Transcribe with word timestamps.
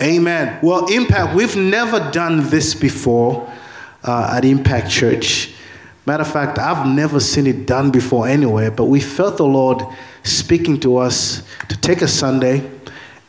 Amen. 0.00 0.58
Well, 0.62 0.86
Impact, 0.86 1.34
we've 1.34 1.56
never 1.56 2.10
done 2.10 2.48
this 2.48 2.74
before 2.74 3.52
uh, 4.04 4.34
at 4.36 4.44
Impact 4.44 4.88
Church. 4.90 5.52
Matter 6.06 6.22
of 6.22 6.32
fact, 6.32 6.58
I've 6.58 6.86
never 6.86 7.20
seen 7.20 7.46
it 7.46 7.66
done 7.66 7.90
before 7.90 8.28
anywhere, 8.28 8.70
but 8.70 8.84
we 8.84 9.00
felt 9.00 9.36
the 9.36 9.44
Lord 9.44 9.82
speaking 10.22 10.78
to 10.80 10.96
us 10.96 11.42
to 11.68 11.76
take 11.76 12.00
a 12.00 12.08
Sunday 12.08 12.70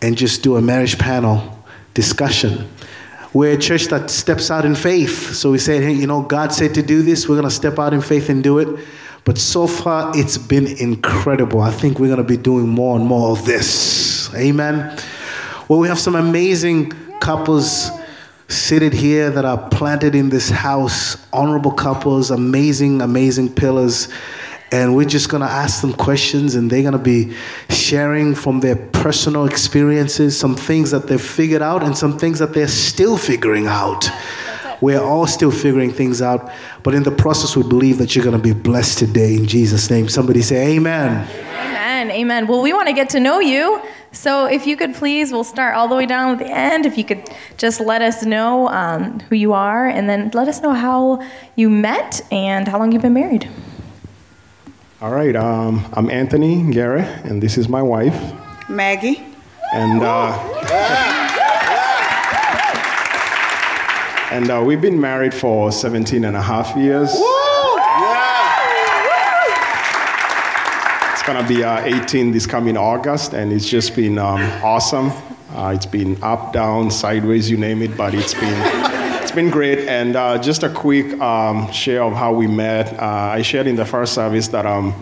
and 0.01 0.15
just 0.15 0.43
do 0.43 0.55
a 0.55 0.61
marriage 0.61 0.97
panel 0.97 1.57
discussion. 1.93 2.69
We're 3.33 3.53
a 3.53 3.57
church 3.57 3.87
that 3.87 4.09
steps 4.09 4.49
out 4.49 4.65
in 4.65 4.75
faith. 4.75 5.33
So 5.33 5.51
we 5.51 5.57
said, 5.57 5.83
hey, 5.83 5.93
you 5.93 6.07
know, 6.07 6.21
God 6.21 6.53
said 6.53 6.73
to 6.75 6.81
do 6.81 7.01
this, 7.01 7.27
we're 7.27 7.35
going 7.35 7.49
to 7.49 7.53
step 7.53 7.77
out 7.79 7.93
in 7.93 8.01
faith 8.01 8.29
and 8.29 8.43
do 8.43 8.59
it. 8.59 8.85
But 9.25 9.37
so 9.37 9.67
far, 9.67 10.11
it's 10.15 10.37
been 10.37 10.65
incredible. 10.65 11.61
I 11.61 11.71
think 11.71 11.99
we're 11.99 12.07
going 12.07 12.17
to 12.17 12.23
be 12.23 12.37
doing 12.37 12.67
more 12.67 12.95
and 12.95 13.05
more 13.05 13.31
of 13.31 13.45
this. 13.45 14.33
Amen. 14.33 14.97
Well, 15.69 15.77
we 15.77 15.87
have 15.87 15.99
some 15.99 16.15
amazing 16.15 16.93
couples 17.19 17.91
seated 18.47 18.91
here 18.91 19.29
that 19.29 19.45
are 19.45 19.69
planted 19.69 20.15
in 20.15 20.29
this 20.29 20.49
house, 20.49 21.15
honorable 21.31 21.71
couples, 21.71 22.31
amazing, 22.31 23.03
amazing 23.03 23.53
pillars. 23.53 24.07
And 24.71 24.95
we're 24.95 25.07
just 25.07 25.29
going 25.29 25.41
to 25.41 25.47
ask 25.47 25.81
them 25.81 25.93
questions, 25.93 26.55
and 26.55 26.71
they're 26.71 26.81
going 26.81 26.93
to 26.93 26.97
be 26.97 27.35
sharing 27.69 28.33
from 28.33 28.61
their 28.61 28.77
personal 28.77 29.45
experiences 29.45 30.35
some 30.35 30.55
things 30.55 30.89
that 30.89 31.05
they've 31.05 31.21
figured 31.21 31.61
out 31.61 31.83
and 31.83 31.95
some 31.95 32.17
things 32.17 32.39
that 32.39 32.55
they're 32.55 32.67
still 32.67 33.15
figuring 33.15 33.67
out. 33.67 34.09
We're 34.81 35.03
all 35.03 35.27
still 35.27 35.51
figuring 35.51 35.91
things 35.91 36.19
out, 36.19 36.51
but 36.81 36.95
in 36.95 37.03
the 37.03 37.11
process, 37.11 37.55
we 37.55 37.61
believe 37.61 37.99
that 37.99 38.15
you're 38.15 38.25
going 38.25 38.35
to 38.35 38.41
be 38.41 38.59
blessed 38.59 38.97
today 38.97 39.35
in 39.35 39.45
Jesus' 39.45 39.91
name. 39.91 40.09
Somebody 40.09 40.41
say, 40.41 40.75
Amen. 40.77 41.27
Amen. 41.29 41.68
Amen. 42.07 42.47
Well, 42.47 42.61
we 42.61 42.71
want 42.71 42.87
to 42.87 42.93
get 42.93 43.09
to 43.09 43.19
know 43.19 43.39
you. 43.39 43.81
So 44.13 44.45
if 44.45 44.65
you 44.65 44.77
could 44.77 44.95
please, 44.95 45.31
we'll 45.31 45.43
start 45.43 45.75
all 45.75 45.89
the 45.89 45.95
way 45.95 46.05
down 46.05 46.31
at 46.31 46.39
the 46.39 46.49
end. 46.49 46.85
If 46.85 46.97
you 46.97 47.03
could 47.03 47.29
just 47.57 47.81
let 47.81 48.01
us 48.01 48.23
know 48.23 48.69
um, 48.69 49.19
who 49.21 49.35
you 49.35 49.51
are 49.51 49.87
and 49.87 50.09
then 50.09 50.31
let 50.33 50.47
us 50.47 50.61
know 50.61 50.71
how 50.71 51.21
you 51.55 51.69
met 51.69 52.21
and 52.31 52.67
how 52.67 52.79
long 52.79 52.93
you've 52.93 53.01
been 53.01 53.13
married. 53.13 53.49
All 55.01 55.11
right, 55.11 55.35
um, 55.35 55.85
I'm 55.93 56.09
Anthony 56.09 56.71
Garrett, 56.71 57.25
and 57.25 57.41
this 57.41 57.57
is 57.57 57.67
my 57.67 57.81
wife. 57.81 58.17
Maggie. 58.69 59.21
And 59.73 60.01
uh, 60.01 60.37
and 64.31 64.49
uh, 64.49 64.63
we've 64.65 64.81
been 64.81 64.99
married 64.99 65.33
for 65.33 65.71
17 65.71 66.23
and 66.23 66.35
a 66.35 66.41
half 66.41 66.75
years. 66.75 67.09
It's 67.13 67.38
gonna 71.33 71.47
be 71.47 71.63
uh, 71.63 71.79
18 71.83 72.31
this 72.31 72.47
coming 72.47 72.75
August, 72.75 73.33
and 73.33 73.53
it's 73.53 73.69
just 73.69 73.95
been 73.95 74.17
um, 74.17 74.41
awesome. 74.63 75.11
Uh, 75.51 75.73
it's 75.75 75.85
been 75.85 76.17
up, 76.23 76.53
down, 76.53 76.89
sideways, 76.89 77.51
you 77.51 77.55
name 77.55 77.83
it, 77.83 77.95
but 77.95 78.15
it's 78.15 78.33
been 78.33 79.21
it's 79.21 79.31
been 79.31 79.51
great. 79.51 79.87
And 79.87 80.15
uh, 80.15 80.39
just 80.39 80.63
a 80.63 80.69
quick 80.69 81.13
um, 81.21 81.71
share 81.71 82.01
of 82.01 82.13
how 82.13 82.33
we 82.33 82.47
met. 82.47 82.99
Uh, 82.99 83.35
I 83.37 83.43
shared 83.43 83.67
in 83.67 83.75
the 83.75 83.85
first 83.85 84.15
service 84.15 84.47
that 84.47 84.65
um, 84.65 84.95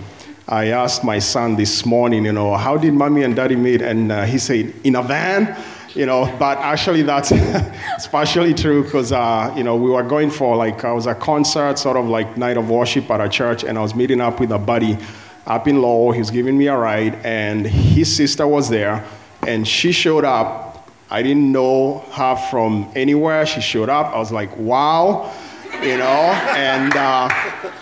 I 0.49 0.71
asked 0.71 1.01
my 1.05 1.19
son 1.19 1.55
this 1.55 1.85
morning, 1.85 2.25
you 2.25 2.33
know, 2.33 2.57
how 2.57 2.75
did 2.75 2.93
mommy 2.93 3.23
and 3.23 3.33
daddy 3.33 3.55
meet? 3.55 3.81
And 3.81 4.11
uh, 4.11 4.25
he 4.25 4.37
said, 4.37 4.73
in 4.83 4.97
a 4.97 5.03
van 5.03 5.55
you 5.95 6.05
know, 6.05 6.25
but 6.37 6.59
actually 6.59 7.01
that's 7.01 7.31
partially 8.11 8.53
true 8.53 8.83
because, 8.83 9.11
uh, 9.11 9.51
you 9.57 9.63
know, 9.63 9.75
we 9.75 9.89
were 9.89 10.03
going 10.03 10.29
for 10.29 10.55
like, 10.55 10.85
I 10.85 10.91
was 10.91 11.07
a 11.07 11.15
concert, 11.15 11.79
sort 11.79 11.97
of 11.97 12.05
like 12.05 12.37
night 12.37 12.55
of 12.55 12.69
worship 12.69 13.09
at 13.09 13.19
a 13.19 13.27
church, 13.27 13.63
and 13.63 13.79
I 13.79 13.81
was 13.81 13.95
meeting 13.95 14.21
up 14.21 14.39
with 14.39 14.51
a 14.51 14.59
buddy 14.59 14.99
up 15.47 15.67
in 15.67 15.81
Lowell. 15.81 16.11
He 16.11 16.19
was 16.19 16.29
giving 16.29 16.57
me 16.57 16.67
a 16.67 16.77
ride, 16.77 17.15
and 17.23 17.65
his 17.65 18.15
sister 18.15 18.45
was 18.47 18.69
there, 18.69 19.03
and 19.47 19.67
she 19.67 19.91
showed 19.91 20.25
up. 20.25 20.89
I 21.09 21.23
didn't 21.23 21.51
know 21.51 21.99
her 22.11 22.35
from 22.51 22.91
anywhere. 22.93 23.45
She 23.45 23.61
showed 23.61 23.89
up. 23.89 24.13
I 24.13 24.19
was 24.19 24.31
like, 24.31 24.55
wow 24.57 25.33
you 25.81 25.97
know, 25.97 26.31
and 26.55 26.95
uh, 26.95 27.29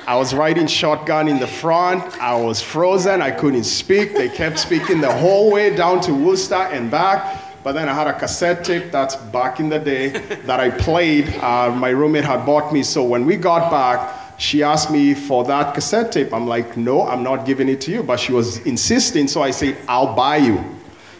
I 0.07 0.15
was 0.15 0.33
riding 0.33 0.67
shotgun 0.67 1.27
in 1.27 1.39
the 1.39 1.47
front. 1.47 2.03
I 2.19 2.35
was 2.35 2.61
frozen. 2.61 3.21
I 3.21 3.31
couldn't 3.31 3.63
speak. 3.63 4.13
They 4.13 4.29
kept 4.29 4.59
speaking 4.59 5.01
the 5.01 5.13
whole 5.13 5.51
way 5.51 5.75
down 5.75 6.01
to 6.01 6.13
Worcester 6.13 6.55
and 6.55 6.91
back. 6.91 7.41
But 7.63 7.71
then 7.71 7.89
I 7.89 7.93
had 7.93 8.07
a 8.07 8.13
cassette 8.13 8.63
tape 8.63 8.91
that's 8.91 9.15
back 9.15 9.59
in 9.59 9.69
the 9.69 9.79
day 9.79 10.09
that 10.09 10.59
I 10.59 10.69
played. 10.69 11.33
Uh, 11.35 11.71
my 11.75 11.89
roommate 11.89 12.25
had 12.25 12.45
bought 12.45 12.71
me. 12.71 12.83
So 12.83 13.03
when 13.03 13.25
we 13.25 13.37
got 13.37 13.71
back, 13.71 14.24
she 14.37 14.63
asked 14.63 14.91
me 14.91 15.13
for 15.13 15.43
that 15.45 15.73
cassette 15.73 16.11
tape. 16.11 16.33
I'm 16.33 16.47
like, 16.47 16.77
no, 16.77 17.07
I'm 17.07 17.23
not 17.23 17.45
giving 17.45 17.69
it 17.69 17.81
to 17.81 17.91
you. 17.91 18.03
But 18.03 18.19
she 18.19 18.33
was 18.33 18.57
insisting. 18.65 19.27
So 19.27 19.41
I 19.41 19.51
said, 19.51 19.77
I'll 19.87 20.15
buy 20.15 20.37
you. 20.37 20.63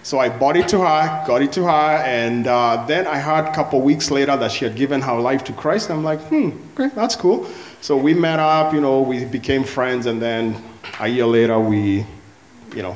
So 0.04 0.20
I 0.20 0.30
bought 0.30 0.56
it 0.56 0.68
to 0.68 0.80
her, 0.80 1.24
got 1.26 1.42
it 1.42 1.52
to 1.54 1.64
her, 1.64 2.04
and 2.06 2.46
uh, 2.46 2.86
then 2.86 3.08
I 3.08 3.18
heard 3.18 3.46
a 3.46 3.54
couple 3.56 3.82
weeks 3.82 4.12
later 4.12 4.38
that 4.38 4.52
she 4.52 4.64
had 4.64 4.76
given 4.76 5.02
her 5.02 5.20
life 5.20 5.44
to 5.46 5.54
Christ. 5.54 5.90
I'm 5.90 6.04
like, 6.04 6.22
hmm, 6.28 6.52
okay, 6.78 6.94
that's 6.94 7.16
cool. 7.16 7.48
So 7.82 7.98
we 7.98 8.14
met 8.14 8.38
up, 8.38 8.72
you 8.72 8.82
know, 8.82 9.02
we 9.02 9.26
became 9.26 9.64
friends, 9.64 10.06
and 10.06 10.22
then 10.22 10.62
a 11.00 11.08
year 11.08 11.26
later 11.26 11.60
we, 11.60 12.06
you 12.76 12.84
know, 12.84 12.96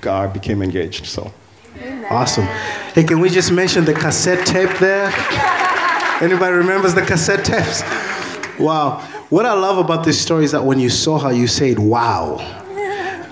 God 0.00 0.32
became 0.32 0.62
engaged. 0.62 1.04
So. 1.04 1.30
Awesome. 2.10 2.44
Hey, 2.94 3.04
can 3.04 3.20
we 3.20 3.28
just 3.28 3.52
mention 3.52 3.84
the 3.84 3.94
cassette 3.94 4.46
tape 4.46 4.78
there? 4.78 5.12
Anybody 6.20 6.56
remembers 6.56 6.94
the 6.94 7.02
cassette 7.02 7.44
tapes? 7.44 7.82
Wow. 8.58 9.06
What 9.32 9.46
I 9.46 9.54
love 9.54 9.78
about 9.78 10.04
this 10.04 10.20
story 10.20 10.44
is 10.44 10.52
that 10.52 10.62
when 10.62 10.78
you 10.78 10.90
saw 10.90 11.18
her, 11.20 11.32
you 11.32 11.46
said, 11.46 11.78
wow. 11.78 12.36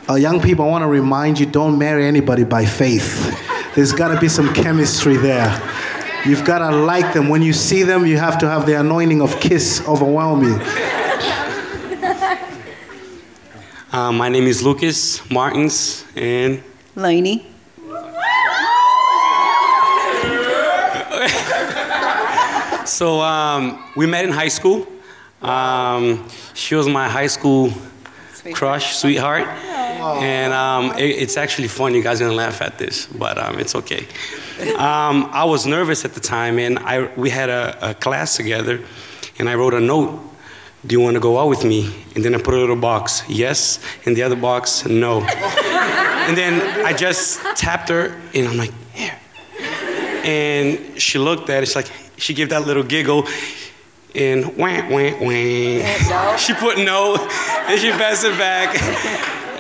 Uh, 0.08 0.14
young 0.14 0.40
people, 0.40 0.64
I 0.64 0.68
want 0.68 0.80
to 0.80 0.88
remind 0.88 1.38
you 1.38 1.44
don't 1.44 1.78
marry 1.78 2.06
anybody 2.06 2.42
by 2.42 2.64
faith. 2.64 3.38
There's 3.74 3.92
got 3.92 4.08
to 4.08 4.18
be 4.18 4.26
some 4.26 4.54
chemistry 4.54 5.18
there. 5.18 5.50
You've 6.24 6.46
got 6.46 6.60
to 6.60 6.74
like 6.74 7.12
them. 7.12 7.28
When 7.28 7.42
you 7.42 7.52
see 7.52 7.82
them, 7.82 8.06
you 8.06 8.16
have 8.16 8.38
to 8.38 8.48
have 8.48 8.64
the 8.64 8.80
anointing 8.80 9.20
of 9.20 9.38
kiss 9.40 9.86
overwhelm 9.86 10.42
you. 10.42 10.58
Uh, 13.92 14.10
my 14.10 14.30
name 14.30 14.44
is 14.44 14.62
Lucas 14.62 15.30
Martins, 15.30 16.06
and 16.16 16.62
Lainey. 16.96 17.46
So 22.86 23.20
um, 23.20 23.84
we 23.94 24.06
met 24.06 24.24
in 24.24 24.32
high 24.32 24.48
school. 24.48 24.86
Um, 25.42 26.28
she 26.54 26.74
was 26.74 26.88
my 26.88 27.08
high 27.08 27.28
school 27.28 27.70
sweetheart. 28.32 28.56
crush, 28.56 28.96
sweetheart. 28.96 29.46
And 29.46 30.52
um, 30.52 30.98
it, 30.98 31.22
it's 31.22 31.36
actually 31.36 31.68
fun. 31.68 31.94
You 31.94 32.02
guys 32.02 32.20
are 32.20 32.24
gonna 32.24 32.36
laugh 32.36 32.62
at 32.62 32.78
this, 32.78 33.06
but 33.06 33.38
um, 33.38 33.58
it's 33.58 33.74
okay. 33.74 34.06
Um, 34.76 35.28
I 35.32 35.44
was 35.44 35.66
nervous 35.66 36.04
at 36.04 36.14
the 36.14 36.20
time, 36.20 36.58
and 36.58 36.78
I, 36.78 37.12
we 37.16 37.30
had 37.30 37.48
a, 37.48 37.90
a 37.90 37.94
class 37.94 38.36
together, 38.36 38.80
and 39.38 39.48
I 39.48 39.54
wrote 39.54 39.74
a 39.74 39.80
note. 39.80 40.26
Do 40.86 40.94
you 40.94 41.00
want 41.00 41.14
to 41.14 41.20
go 41.20 41.38
out 41.38 41.48
with 41.48 41.62
me? 41.62 41.94
And 42.14 42.24
then 42.24 42.34
I 42.34 42.38
put 42.38 42.54
a 42.54 42.56
little 42.56 42.74
box, 42.74 43.22
yes, 43.28 43.80
and 44.06 44.16
the 44.16 44.22
other 44.22 44.36
box, 44.36 44.86
no. 44.86 45.20
and 45.20 46.36
then 46.36 46.86
I 46.86 46.94
just 46.94 47.40
tapped 47.54 47.90
her, 47.90 48.18
and 48.34 48.48
I'm 48.48 48.56
like, 48.56 48.72
here. 48.94 49.14
And 50.24 50.98
she 51.00 51.18
looked 51.18 51.50
at 51.50 51.62
it, 51.62 51.66
she's 51.66 51.76
like, 51.76 51.92
she 52.16 52.32
gave 52.32 52.48
that 52.48 52.66
little 52.66 52.82
giggle 52.82 53.26
and 54.14 54.56
wah, 54.56 54.88
wah, 54.88 55.12
wah. 55.20 56.36
she 56.36 56.54
put 56.54 56.78
no, 56.78 57.16
and 57.68 57.80
she 57.80 57.90
passed 57.90 58.24
it 58.24 58.36
back. 58.38 58.76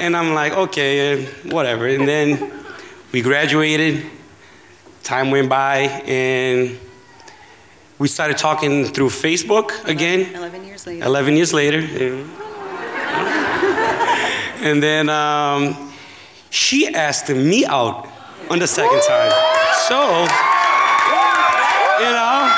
And 0.00 0.16
I'm 0.16 0.34
like, 0.34 0.52
okay, 0.54 1.26
whatever. 1.50 1.86
And 1.86 2.08
then 2.08 2.50
we 3.12 3.20
graduated, 3.20 4.04
time 5.02 5.30
went 5.30 5.48
by, 5.48 5.78
and 6.06 6.78
we 7.98 8.08
started 8.08 8.38
talking 8.38 8.86
through 8.86 9.10
Facebook 9.10 9.84
again. 9.84 10.34
11 10.34 10.64
years 10.64 10.86
later. 10.86 11.04
11 11.04 11.36
years 11.36 11.52
later. 11.52 11.78
and 14.62 14.82
then 14.82 15.10
um, 15.10 15.92
she 16.48 16.88
asked 16.88 17.28
me 17.28 17.66
out 17.66 18.08
on 18.48 18.58
the 18.58 18.66
second 18.66 19.02
time. 19.02 19.32
So, 19.86 20.26
you 22.02 22.10
know. 22.10 22.56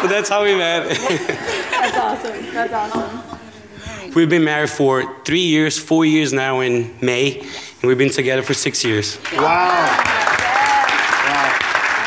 So 0.00 0.06
that's 0.06 0.28
how 0.28 0.44
we 0.44 0.54
met. 0.54 0.88
That's 0.88 1.96
awesome. 1.96 2.54
That's 2.54 2.72
awesome. 2.72 4.12
We've 4.14 4.28
been 4.28 4.44
married 4.44 4.70
for 4.70 5.22
three 5.24 5.40
years, 5.40 5.78
four 5.78 6.04
years 6.04 6.32
now 6.32 6.60
in 6.60 6.94
May, 7.00 7.40
and 7.40 7.82
we've 7.82 7.98
been 7.98 8.10
together 8.10 8.42
for 8.42 8.54
six 8.54 8.84
years. 8.84 9.18
Wow. 9.32 9.42
wow. 9.42 9.98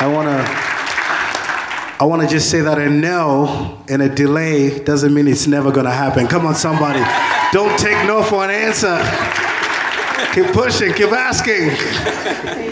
I 0.00 0.10
want 0.12 0.28
to. 0.28 0.72
I 2.00 2.04
want 2.04 2.22
to 2.22 2.28
just 2.28 2.50
say 2.50 2.60
that 2.62 2.78
a 2.78 2.90
no 2.90 3.84
and 3.88 4.02
a 4.02 4.08
delay 4.08 4.82
doesn't 4.82 5.14
mean 5.14 5.28
it's 5.28 5.46
never 5.46 5.70
going 5.70 5.86
to 5.86 5.92
happen. 5.92 6.26
Come 6.26 6.46
on, 6.46 6.56
somebody. 6.56 6.98
Don't 7.52 7.78
take 7.78 8.06
no 8.08 8.24
for 8.24 8.42
an 8.42 8.50
answer. 8.50 8.98
Keep 10.34 10.52
pushing, 10.52 10.92
keep 10.94 11.12
asking. 11.12 12.71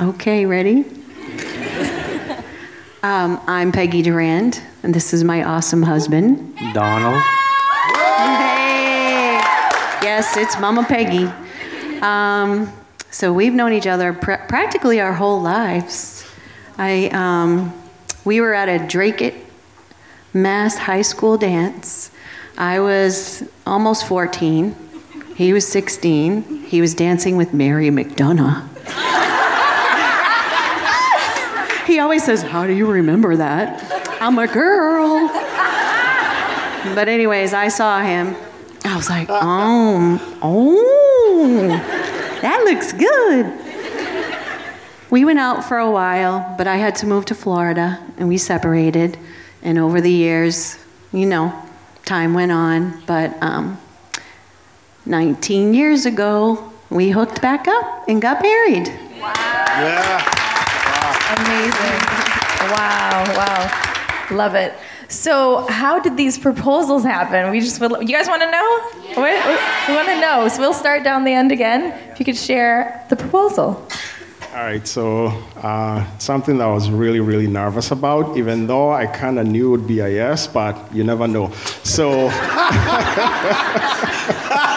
Okay, 0.00 0.46
ready? 0.46 0.84
um, 3.02 3.40
I'm 3.48 3.72
Peggy 3.72 4.00
Durand, 4.02 4.62
and 4.84 4.94
this 4.94 5.12
is 5.12 5.24
my 5.24 5.42
awesome 5.42 5.82
husband. 5.82 6.56
Donald. 6.72 7.20
Hey! 7.96 9.40
Yes, 10.00 10.36
it's 10.36 10.56
Mama 10.60 10.84
Peggy. 10.84 11.24
Um, 12.00 12.72
so 13.10 13.32
we've 13.32 13.52
known 13.52 13.72
each 13.72 13.88
other 13.88 14.12
pr- 14.12 14.34
practically 14.48 15.00
our 15.00 15.12
whole 15.12 15.40
lives. 15.42 16.24
I, 16.76 17.08
um, 17.12 17.74
we 18.24 18.40
were 18.40 18.54
at 18.54 18.68
a 18.68 18.86
Dracut 18.86 19.34
Mass 20.32 20.76
High 20.78 21.02
School 21.02 21.36
dance. 21.38 22.12
I 22.56 22.78
was 22.78 23.42
almost 23.66 24.06
14. 24.06 24.76
He 25.34 25.52
was 25.52 25.66
16. 25.66 26.66
He 26.66 26.80
was 26.80 26.94
dancing 26.94 27.36
with 27.36 27.52
Mary 27.52 27.88
McDonough. 27.88 28.77
He 31.98 32.00
always 32.00 32.22
says, 32.22 32.42
How 32.42 32.64
do 32.64 32.72
you 32.72 32.88
remember 32.88 33.34
that? 33.34 33.82
I'm 34.22 34.38
a 34.38 34.46
girl. 34.46 35.26
But, 36.94 37.08
anyways, 37.08 37.52
I 37.52 37.66
saw 37.66 38.00
him. 38.02 38.36
I 38.84 38.94
was 38.94 39.10
like, 39.10 39.26
Oh, 39.28 40.38
oh, 40.40 41.66
that 42.40 42.62
looks 42.62 42.92
good. 42.92 43.52
We 45.10 45.24
went 45.24 45.40
out 45.40 45.64
for 45.64 45.76
a 45.76 45.90
while, 45.90 46.54
but 46.56 46.68
I 46.68 46.76
had 46.76 46.94
to 46.96 47.06
move 47.06 47.24
to 47.26 47.34
Florida 47.34 47.98
and 48.16 48.28
we 48.28 48.38
separated. 48.38 49.18
And 49.62 49.76
over 49.76 50.00
the 50.00 50.12
years, 50.12 50.78
you 51.12 51.26
know, 51.26 51.52
time 52.04 52.32
went 52.32 52.52
on. 52.52 53.02
But 53.06 53.36
um, 53.42 53.76
19 55.04 55.74
years 55.74 56.06
ago, 56.06 56.72
we 56.90 57.10
hooked 57.10 57.42
back 57.42 57.66
up 57.66 58.04
and 58.06 58.22
got 58.22 58.40
married. 58.40 58.86
Wow. 59.20 59.32
Yeah. 59.34 60.47
Amazing. 61.36 62.00
Wow, 62.72 63.24
wow. 63.36 63.84
Love 64.30 64.54
it. 64.54 64.74
So, 65.08 65.66
how 65.68 65.98
did 65.98 66.16
these 66.16 66.38
proposals 66.38 67.02
happen? 67.02 67.50
We 67.50 67.60
just 67.60 67.80
would, 67.80 67.92
you 68.06 68.14
guys 68.14 68.28
want 68.28 68.42
to 68.42 68.50
know? 68.50 68.90
We, 69.16 69.22
we 69.22 69.94
want 69.94 70.08
to 70.08 70.20
know. 70.20 70.48
So, 70.48 70.60
we'll 70.60 70.74
start 70.74 71.04
down 71.04 71.24
the 71.24 71.32
end 71.32 71.52
again. 71.52 71.92
If 72.12 72.18
you 72.18 72.24
could 72.24 72.36
share 72.36 73.04
the 73.08 73.16
proposal. 73.16 73.86
All 74.54 74.64
right, 74.64 74.86
so 74.86 75.26
uh, 75.62 76.04
something 76.18 76.58
that 76.58 76.64
I 76.64 76.72
was 76.72 76.90
really, 76.90 77.20
really 77.20 77.46
nervous 77.46 77.90
about, 77.90 78.36
even 78.36 78.66
though 78.66 78.90
I 78.90 79.06
kind 79.06 79.38
of 79.38 79.46
knew 79.46 79.68
it 79.68 79.70
would 79.70 79.86
be 79.86 80.00
a 80.00 80.08
yes, 80.08 80.46
but 80.46 80.76
you 80.94 81.04
never 81.04 81.28
know. 81.28 81.52
So, 81.84 82.28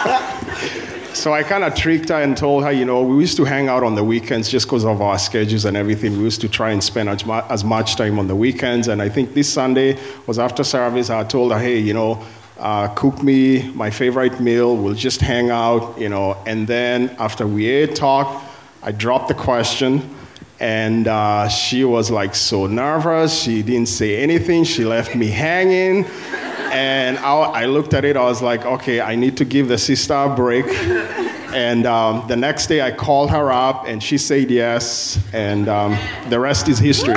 so 1.22 1.32
I 1.32 1.44
kind 1.44 1.62
of 1.62 1.76
tricked 1.76 2.08
her 2.08 2.20
and 2.20 2.36
told 2.36 2.64
her, 2.64 2.72
you 2.72 2.84
know, 2.84 3.00
we 3.04 3.20
used 3.20 3.36
to 3.36 3.44
hang 3.44 3.68
out 3.68 3.84
on 3.84 3.94
the 3.94 4.02
weekends 4.02 4.48
just 4.48 4.66
because 4.66 4.84
of 4.84 5.00
our 5.00 5.20
schedules 5.20 5.64
and 5.64 5.76
everything. 5.76 6.18
We 6.18 6.24
used 6.24 6.40
to 6.40 6.48
try 6.48 6.72
and 6.72 6.82
spend 6.82 7.08
as, 7.08 7.24
mu- 7.24 7.44
as 7.48 7.62
much 7.62 7.94
time 7.94 8.18
on 8.18 8.26
the 8.26 8.34
weekends. 8.34 8.88
And 8.88 9.00
I 9.00 9.08
think 9.08 9.32
this 9.32 9.48
Sunday 9.48 9.96
was 10.26 10.40
after 10.40 10.64
service. 10.64 11.10
I 11.10 11.22
told 11.22 11.52
her, 11.52 11.60
hey, 11.60 11.78
you 11.78 11.94
know, 11.94 12.20
uh, 12.58 12.88
cook 12.88 13.22
me 13.22 13.70
my 13.70 13.88
favorite 13.88 14.40
meal. 14.40 14.76
We'll 14.76 14.94
just 14.94 15.20
hang 15.20 15.50
out, 15.50 15.96
you 15.96 16.08
know. 16.08 16.36
And 16.44 16.66
then 16.66 17.14
after 17.20 17.46
we 17.46 17.66
ate, 17.68 17.94
talked, 17.94 18.44
I 18.82 18.90
dropped 18.90 19.28
the 19.28 19.34
question, 19.34 20.16
and 20.58 21.06
uh, 21.06 21.46
she 21.46 21.84
was 21.84 22.10
like 22.10 22.34
so 22.34 22.66
nervous. 22.66 23.42
She 23.42 23.62
didn't 23.62 23.90
say 23.90 24.16
anything. 24.16 24.64
She 24.64 24.84
left 24.84 25.14
me 25.14 25.28
hanging. 25.28 26.04
And 26.72 27.18
I, 27.18 27.62
I 27.62 27.66
looked 27.66 27.92
at 27.92 28.04
it, 28.04 28.16
I 28.16 28.24
was 28.24 28.40
like, 28.40 28.64
okay, 28.64 29.00
I 29.00 29.14
need 29.14 29.36
to 29.36 29.44
give 29.44 29.68
the 29.68 29.76
sister 29.76 30.14
a 30.14 30.34
break. 30.34 30.66
And 31.54 31.84
um, 31.84 32.26
the 32.28 32.36
next 32.36 32.66
day 32.68 32.80
I 32.80 32.90
called 32.90 33.30
her 33.30 33.52
up, 33.52 33.86
and 33.86 34.02
she 34.02 34.16
said 34.16 34.50
yes, 34.50 35.18
and 35.34 35.68
um, 35.68 35.98
the 36.30 36.40
rest 36.40 36.68
is 36.68 36.78
history. 36.78 37.14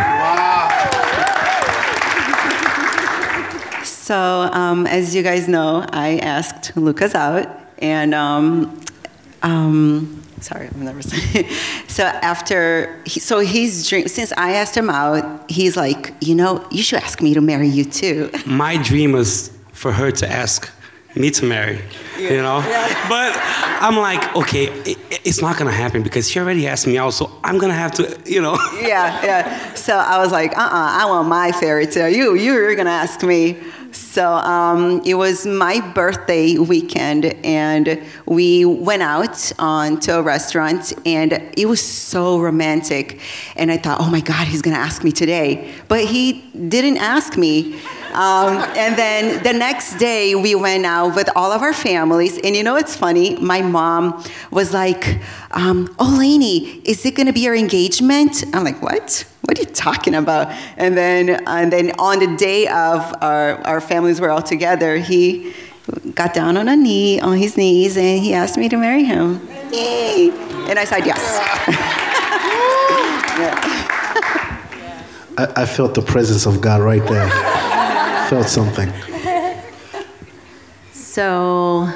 So, 3.85 4.15
um, 4.51 4.85
as 4.87 5.15
you 5.15 5.23
guys 5.23 5.47
know, 5.47 5.85
I 5.89 6.17
asked 6.17 6.75
Lucas 6.75 7.15
out, 7.15 7.47
and 7.79 8.13
um, 8.13 8.81
um, 9.41 10.21
sorry, 10.45 10.67
I'm 10.67 10.85
nervous. 10.85 11.11
so 11.87 12.03
after, 12.03 13.01
he, 13.05 13.19
so 13.19 13.39
he's 13.39 13.89
dream. 13.89 14.07
Since 14.07 14.31
I 14.37 14.53
asked 14.53 14.75
him 14.77 14.89
out, 14.89 15.49
he's 15.49 15.75
like, 15.75 16.13
you 16.21 16.35
know, 16.35 16.65
you 16.71 16.83
should 16.83 16.99
ask 16.99 17.21
me 17.21 17.33
to 17.33 17.41
marry 17.41 17.67
you 17.67 17.83
too. 17.83 18.29
My 18.45 18.77
dream 18.77 19.11
was 19.11 19.51
for 19.73 19.91
her 19.91 20.11
to 20.11 20.31
ask 20.31 20.71
me 21.15 21.31
to 21.31 21.45
marry, 21.45 21.79
you 22.19 22.41
know? 22.45 22.59
But 23.09 23.33
I'm 23.85 23.97
like, 23.97 24.35
okay, 24.35 24.65
it, 24.65 24.97
it's 25.23 25.41
not 25.41 25.57
gonna 25.57 25.71
happen 25.71 26.03
because 26.03 26.29
she 26.29 26.39
already 26.39 26.67
asked 26.67 26.87
me 26.87 26.97
out, 26.97 27.11
so 27.11 27.31
I'm 27.43 27.57
gonna 27.57 27.73
have 27.73 27.93
to, 27.93 28.03
you 28.25 28.41
know? 28.41 28.57
yeah, 28.79 29.25
yeah. 29.25 29.73
So 29.73 29.95
I 29.95 30.17
was 30.19 30.31
like, 30.31 30.51
uh-uh, 30.57 31.01
I 31.01 31.05
want 31.05 31.27
my 31.27 31.51
fairy 31.51 31.87
tale. 31.87 32.09
You, 32.09 32.35
you're 32.35 32.75
gonna 32.75 32.89
ask 32.89 33.23
me. 33.23 33.57
So 33.95 34.29
um, 34.29 35.01
it 35.05 35.13
was 35.13 35.47
my 35.47 35.79
birthday 35.79 36.57
weekend, 36.57 37.25
and 37.45 38.01
we 38.25 38.65
went 38.65 39.01
out 39.01 39.53
on 39.57 40.01
to 40.01 40.19
a 40.19 40.21
restaurant, 40.21 40.91
and 41.05 41.31
it 41.57 41.65
was 41.65 41.81
so 41.81 42.39
romantic. 42.39 43.21
And 43.55 43.71
I 43.71 43.77
thought, 43.77 44.01
oh 44.01 44.09
my 44.09 44.19
God, 44.19 44.47
he's 44.47 44.61
gonna 44.61 44.75
ask 44.75 45.01
me 45.03 45.13
today, 45.13 45.73
but 45.87 46.03
he 46.03 46.41
didn't 46.67 46.97
ask 46.97 47.37
me. 47.37 47.79
Um, 48.15 48.59
and 48.77 48.97
then 48.97 49.43
the 49.43 49.51
next 49.51 49.95
day, 49.95 50.35
we 50.35 50.55
went 50.55 50.85
out 50.85 51.15
with 51.15 51.29
all 51.35 51.51
of 51.51 51.61
our 51.61 51.73
families. 51.73 52.37
And 52.37 52.55
you 52.55 52.63
know 52.63 52.77
it's 52.77 52.95
funny? 52.95 53.35
My 53.35 53.61
mom 53.61 54.23
was 54.51 54.73
like, 54.73 55.19
um, 55.51 55.93
Oh, 55.99 56.15
Lainey, 56.17 56.81
is 56.85 57.05
it 57.05 57.15
going 57.15 57.27
to 57.27 57.33
be 57.33 57.41
your 57.41 57.55
engagement? 57.55 58.45
I'm 58.53 58.63
like, 58.63 58.81
What? 58.81 59.25
What 59.41 59.59
are 59.59 59.61
you 59.61 59.67
talking 59.67 60.15
about? 60.15 60.47
And 60.77 60.97
then, 60.97 61.41
and 61.45 61.71
then 61.73 61.91
on 61.99 62.19
the 62.19 62.37
day 62.37 62.67
of 62.67 63.13
our, 63.21 63.59
our 63.67 63.81
families 63.81 64.21
were 64.21 64.31
all 64.31 64.41
together, 64.41 64.95
he 64.97 65.53
got 66.13 66.33
down 66.33 66.55
on 66.55 66.69
a 66.69 66.75
knee, 66.75 67.19
on 67.19 67.37
his 67.37 67.57
knees, 67.57 67.97
and 67.97 68.23
he 68.23 68.33
asked 68.33 68.57
me 68.57 68.69
to 68.69 68.77
marry 68.77 69.03
him. 69.03 69.45
Yay! 69.71 70.31
And 70.69 70.79
I 70.79 70.85
said 70.85 71.05
yes. 71.05 71.19
I, 75.37 75.63
I 75.63 75.65
felt 75.65 75.93
the 75.95 76.01
presence 76.01 76.45
of 76.45 76.61
God 76.61 76.81
right 76.81 77.05
there. 77.05 77.61
felt 78.29 78.47
something. 78.47 78.91
So, 81.15 81.89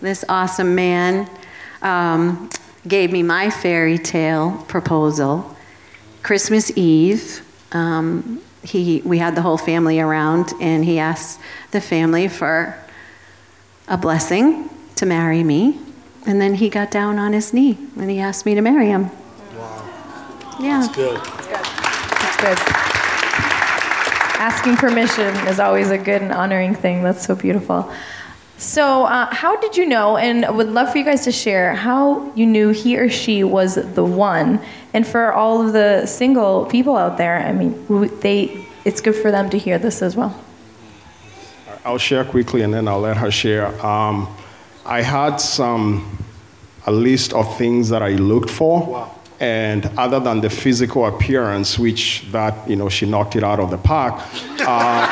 this 0.00 0.24
awesome 0.28 0.76
man 0.76 1.28
um, 1.82 2.48
gave 2.86 3.10
me 3.10 3.24
my 3.24 3.50
fairy 3.50 3.98
tale 3.98 4.64
proposal. 4.68 5.56
Christmas 6.22 6.70
Eve, 6.76 7.44
um, 7.72 8.40
he, 8.62 9.02
we 9.04 9.18
had 9.18 9.34
the 9.34 9.42
whole 9.42 9.58
family 9.58 9.98
around, 9.98 10.52
and 10.60 10.84
he 10.84 11.00
asked 11.00 11.40
the 11.72 11.80
family 11.80 12.28
for 12.28 12.78
a 13.88 13.96
blessing 13.96 14.70
to 14.94 15.04
marry 15.04 15.42
me. 15.42 15.76
And 16.24 16.40
then 16.40 16.54
he 16.54 16.68
got 16.68 16.92
down 16.92 17.18
on 17.18 17.32
his 17.32 17.52
knee 17.52 17.76
and 17.96 18.08
he 18.08 18.20
asked 18.20 18.46
me 18.46 18.54
to 18.54 18.60
marry 18.60 18.86
him. 18.86 19.10
Wow. 19.56 20.56
Yeah. 20.60 20.86
Good. 20.94 21.20
That's 21.24 22.36
good. 22.36 22.99
Asking 24.40 24.76
permission 24.76 25.36
is 25.48 25.60
always 25.60 25.90
a 25.90 25.98
good 25.98 26.22
and 26.22 26.32
honoring 26.32 26.74
thing. 26.74 27.02
That's 27.02 27.26
so 27.26 27.34
beautiful. 27.34 27.92
So, 28.56 29.04
uh, 29.04 29.26
how 29.34 29.60
did 29.60 29.76
you 29.76 29.84
know, 29.84 30.16
and 30.16 30.46
I 30.46 30.50
would 30.50 30.70
love 30.70 30.92
for 30.92 30.96
you 30.96 31.04
guys 31.04 31.24
to 31.24 31.32
share 31.32 31.74
how 31.74 32.32
you 32.34 32.46
knew 32.46 32.70
he 32.70 32.98
or 32.98 33.10
she 33.10 33.44
was 33.44 33.74
the 33.74 34.02
one? 34.02 34.58
And 34.94 35.06
for 35.06 35.30
all 35.34 35.60
of 35.66 35.74
the 35.74 36.06
single 36.06 36.64
people 36.64 36.96
out 36.96 37.18
there, 37.18 37.36
I 37.36 37.52
mean, 37.52 37.86
they, 38.20 38.66
it's 38.86 39.02
good 39.02 39.14
for 39.14 39.30
them 39.30 39.50
to 39.50 39.58
hear 39.58 39.78
this 39.78 40.00
as 40.00 40.16
well. 40.16 40.34
I'll 41.84 41.98
share 41.98 42.24
quickly 42.24 42.62
and 42.62 42.72
then 42.72 42.88
I'll 42.88 43.00
let 43.00 43.18
her 43.18 43.30
share. 43.30 43.66
Um, 43.84 44.26
I 44.86 45.02
had 45.02 45.36
some, 45.36 46.18
a 46.86 46.92
list 46.92 47.34
of 47.34 47.58
things 47.58 47.90
that 47.90 48.02
I 48.02 48.12
looked 48.12 48.48
for. 48.48 49.14
And 49.40 49.86
other 49.96 50.20
than 50.20 50.42
the 50.42 50.50
physical 50.50 51.06
appearance, 51.06 51.78
which 51.78 52.26
that, 52.30 52.68
you 52.68 52.76
know, 52.76 52.90
she 52.90 53.06
knocked 53.06 53.36
it 53.36 53.42
out 53.42 53.58
of 53.58 53.70
the 53.70 53.78
park, 53.78 54.20
uh, 54.60 55.06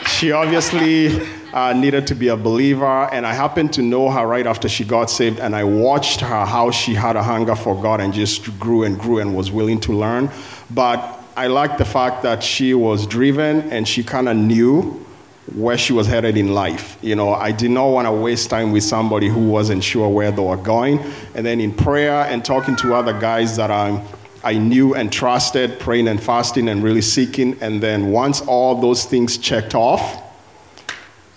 she 0.06 0.32
obviously 0.32 1.28
uh, 1.52 1.74
needed 1.74 2.06
to 2.06 2.14
be 2.14 2.28
a 2.28 2.36
believer. 2.36 3.08
And 3.12 3.26
I 3.26 3.34
happened 3.34 3.74
to 3.74 3.82
know 3.82 4.10
her 4.10 4.26
right 4.26 4.46
after 4.46 4.66
she 4.68 4.82
got 4.82 5.10
saved. 5.10 5.40
And 5.40 5.54
I 5.54 5.64
watched 5.64 6.20
her, 6.20 6.46
how 6.46 6.70
she 6.70 6.94
had 6.94 7.16
a 7.16 7.22
hunger 7.22 7.54
for 7.54 7.80
God 7.80 8.00
and 8.00 8.14
just 8.14 8.58
grew 8.58 8.84
and 8.84 8.98
grew 8.98 9.18
and 9.18 9.36
was 9.36 9.50
willing 9.50 9.78
to 9.80 9.92
learn. 9.92 10.30
But 10.70 11.20
I 11.36 11.48
liked 11.48 11.76
the 11.76 11.84
fact 11.84 12.22
that 12.22 12.42
she 12.42 12.72
was 12.72 13.06
driven 13.06 13.70
and 13.70 13.86
she 13.86 14.02
kind 14.02 14.28
of 14.28 14.36
knew 14.36 15.04
where 15.52 15.76
she 15.76 15.92
was 15.92 16.06
headed 16.06 16.36
in 16.36 16.54
life. 16.54 16.96
You 17.02 17.16
know, 17.16 17.34
I 17.34 17.52
did 17.52 17.70
not 17.70 17.88
want 17.88 18.06
to 18.06 18.12
waste 18.12 18.48
time 18.50 18.72
with 18.72 18.82
somebody 18.82 19.28
who 19.28 19.48
wasn't 19.48 19.84
sure 19.84 20.08
where 20.08 20.30
they 20.30 20.42
were 20.42 20.56
going. 20.56 21.00
And 21.34 21.44
then 21.44 21.60
in 21.60 21.74
prayer 21.74 22.24
and 22.24 22.44
talking 22.44 22.76
to 22.76 22.94
other 22.94 23.12
guys 23.12 23.56
that 23.56 23.70
I, 23.70 24.02
I 24.42 24.54
knew 24.54 24.94
and 24.94 25.12
trusted, 25.12 25.78
praying 25.78 26.08
and 26.08 26.22
fasting 26.22 26.68
and 26.68 26.82
really 26.82 27.02
seeking. 27.02 27.58
And 27.60 27.82
then 27.82 28.10
once 28.10 28.40
all 28.42 28.80
those 28.80 29.04
things 29.04 29.36
checked 29.36 29.74
off, 29.74 30.22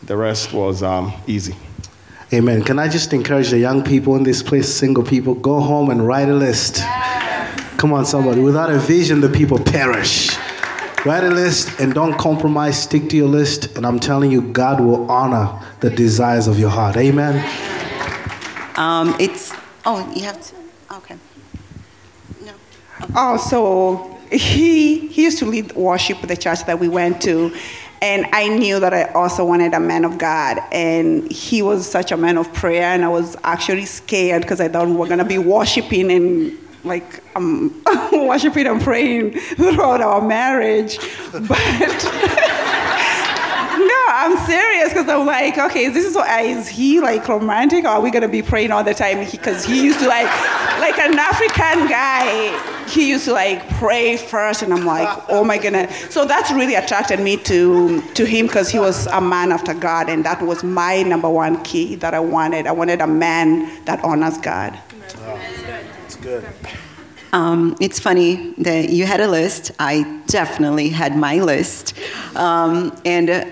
the 0.04 0.16
rest 0.16 0.54
was 0.54 0.84
um, 0.84 1.14
easy. 1.28 1.56
Amen. 2.34 2.64
Can 2.64 2.80
I 2.80 2.88
just 2.88 3.14
encourage 3.14 3.50
the 3.50 3.60
young 3.60 3.84
people 3.84 4.16
in 4.16 4.24
this 4.24 4.44
place, 4.44 4.74
single 4.74 5.04
people, 5.04 5.34
go 5.34 5.60
home 5.60 5.90
and 5.90 6.06
write 6.06 6.30
a 6.30 6.34
list. 6.34 6.82
Come 7.78 7.94
on, 7.94 8.06
somebody. 8.06 8.42
Without 8.42 8.70
a 8.70 8.80
vision, 8.80 9.22
the 9.22 9.30
people 9.30 9.60
perish. 9.60 10.36
Write 11.08 11.24
a 11.24 11.30
list 11.30 11.80
and 11.80 11.94
don't 11.94 12.18
compromise. 12.18 12.84
Stick 12.84 13.08
to 13.12 13.16
your 13.16 13.30
list. 13.30 13.78
And 13.78 13.86
I'm 13.86 13.98
telling 13.98 14.30
you, 14.30 14.42
God 14.42 14.82
will 14.82 15.10
honor 15.10 15.58
the 15.80 15.90
desires 15.90 16.50
of 16.50 16.60
your 16.60 16.70
heart. 16.70 16.98
Amen. 16.98 17.38
Um, 18.76 19.16
it's, 19.18 19.54
oh, 19.86 20.12
you 20.14 20.24
have 20.24 20.42
to, 20.42 20.56
okay. 20.96 21.16
No. 22.44 22.52
Oh, 23.16 23.38
so 23.38 24.20
he 24.30 25.08
he 25.08 25.24
used 25.24 25.40
to 25.40 25.46
lead 25.46 25.74
worship 25.78 26.22
at 26.22 26.28
the 26.28 26.36
church 26.36 26.66
that 26.66 26.78
we 26.78 26.90
went 26.90 27.22
to, 27.22 27.56
and 28.02 28.26
I 28.34 28.50
knew 28.50 28.82
that 28.82 28.94
I 28.94 29.06
also 29.14 29.46
wanted 29.46 29.74
a 29.74 29.80
man 29.80 30.04
of 30.04 30.18
God, 30.18 30.60
and 30.74 31.32
he 31.32 31.62
was 31.62 31.90
such 31.90 32.12
a 32.12 32.18
man 32.18 32.38
of 32.38 32.54
prayer, 32.54 32.84
and 32.84 33.06
I 33.06 33.08
was 33.08 33.38
actually 33.46 33.86
scared 33.86 34.42
because 34.42 34.60
I 34.60 34.68
thought 34.68 34.88
we 34.88 34.94
were 34.94 35.08
gonna 35.08 35.24
be 35.24 35.38
worshiping 35.38 36.12
and 36.12 36.58
like 36.84 37.24
um, 37.36 37.84
worshiping 38.12 38.68
and 38.68 38.82
praying 38.82 39.32
throughout 39.32 40.02
our 40.02 40.22
marriage, 40.22 41.00
but. 41.32 42.54
No, 43.78 44.06
I'm 44.10 44.38
serious 44.48 44.90
because 44.90 45.08
I'm 45.08 45.28
like, 45.28 45.56
okay, 45.58 45.86
is 45.86 45.94
this 45.94 46.06
is 46.06 46.16
what 46.16 46.28
is 46.44 46.68
he 46.68 47.00
like 47.00 47.28
romantic 47.28 47.86
or 47.86 47.90
are 47.90 48.02
we 48.02 48.10
gonna 48.10 48.28
be 48.28 48.42
praying 48.42 48.72
all 48.72 48.84
the 48.84 48.96
time? 48.96 49.30
Because 49.30 49.64
he, 49.64 49.76
he, 49.76 49.86
used 49.86 50.00
to 50.00 50.08
like, 50.08 50.26
like 50.80 50.98
an 50.98 51.18
African 51.20 51.88
guy, 51.88 52.88
he 52.88 53.08
used 53.10 53.26
to 53.26 53.34
like 53.34 53.70
pray 53.76 54.18
first, 54.18 54.64
and 54.64 54.74
I'm 54.74 54.84
like, 54.84 55.08
oh 55.30 55.44
my 55.44 55.60
goodness. 55.60 56.12
So 56.12 56.26
that's 56.26 56.52
really 56.52 56.74
attracted 56.74 57.20
me 57.20 57.38
to 57.38 58.02
to 58.02 58.26
him 58.26 58.48
because 58.48 58.70
he 58.70 58.80
was 58.80 59.06
a 59.08 59.22
man 59.22 59.52
after 59.52 59.76
God, 59.76 60.10
and 60.10 60.26
that 60.26 60.42
was 60.42 60.64
my 60.64 61.04
number 61.04 61.30
one 61.30 61.64
key 61.64 61.94
that 61.96 62.16
I 62.16 62.20
wanted. 62.20 62.66
I 62.66 62.72
wanted 62.72 63.02
a 63.02 63.08
man 63.08 63.70
that 63.86 64.04
honors 64.04 64.40
God. 64.40 64.80
It's 65.06 65.57
good. 66.28 66.46
Um, 67.34 67.76
it's 67.80 68.00
funny 68.00 68.54
that 68.58 68.90
you 68.90 69.06
had 69.06 69.20
a 69.22 69.28
list. 69.28 69.72
I 69.80 70.22
definitely 70.28 70.90
had 70.90 71.16
my 71.16 71.40
list. 71.40 71.94
Um, 72.36 72.98
and 73.06 73.30
uh, 73.30 73.46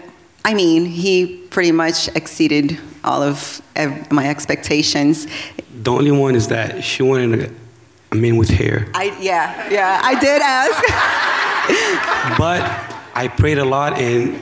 I 0.44 0.54
mean, 0.54 0.86
he 0.86 1.38
pretty 1.50 1.72
much 1.72 2.08
exceeded 2.16 2.78
all 3.04 3.22
of 3.22 3.62
ev- 3.76 4.12
my 4.12 4.28
expectations. 4.30 5.28
The 5.84 5.92
only 5.92 6.12
one 6.12 6.36
is 6.36 6.48
that 6.50 6.84
she 6.84 7.04
wanted 7.04 7.44
a, 7.44 7.52
a 8.12 8.16
man 8.16 8.38
with 8.38 8.50
hair. 8.50 8.88
I, 8.94 9.16
yeah, 9.22 9.70
yeah, 9.70 10.02
I 10.04 10.20
did 10.20 10.42
ask. 10.42 10.84
But 12.38 12.62
I 13.16 13.28
prayed 13.28 13.58
a 13.58 13.66
lot 13.66 13.98
and 13.98 14.40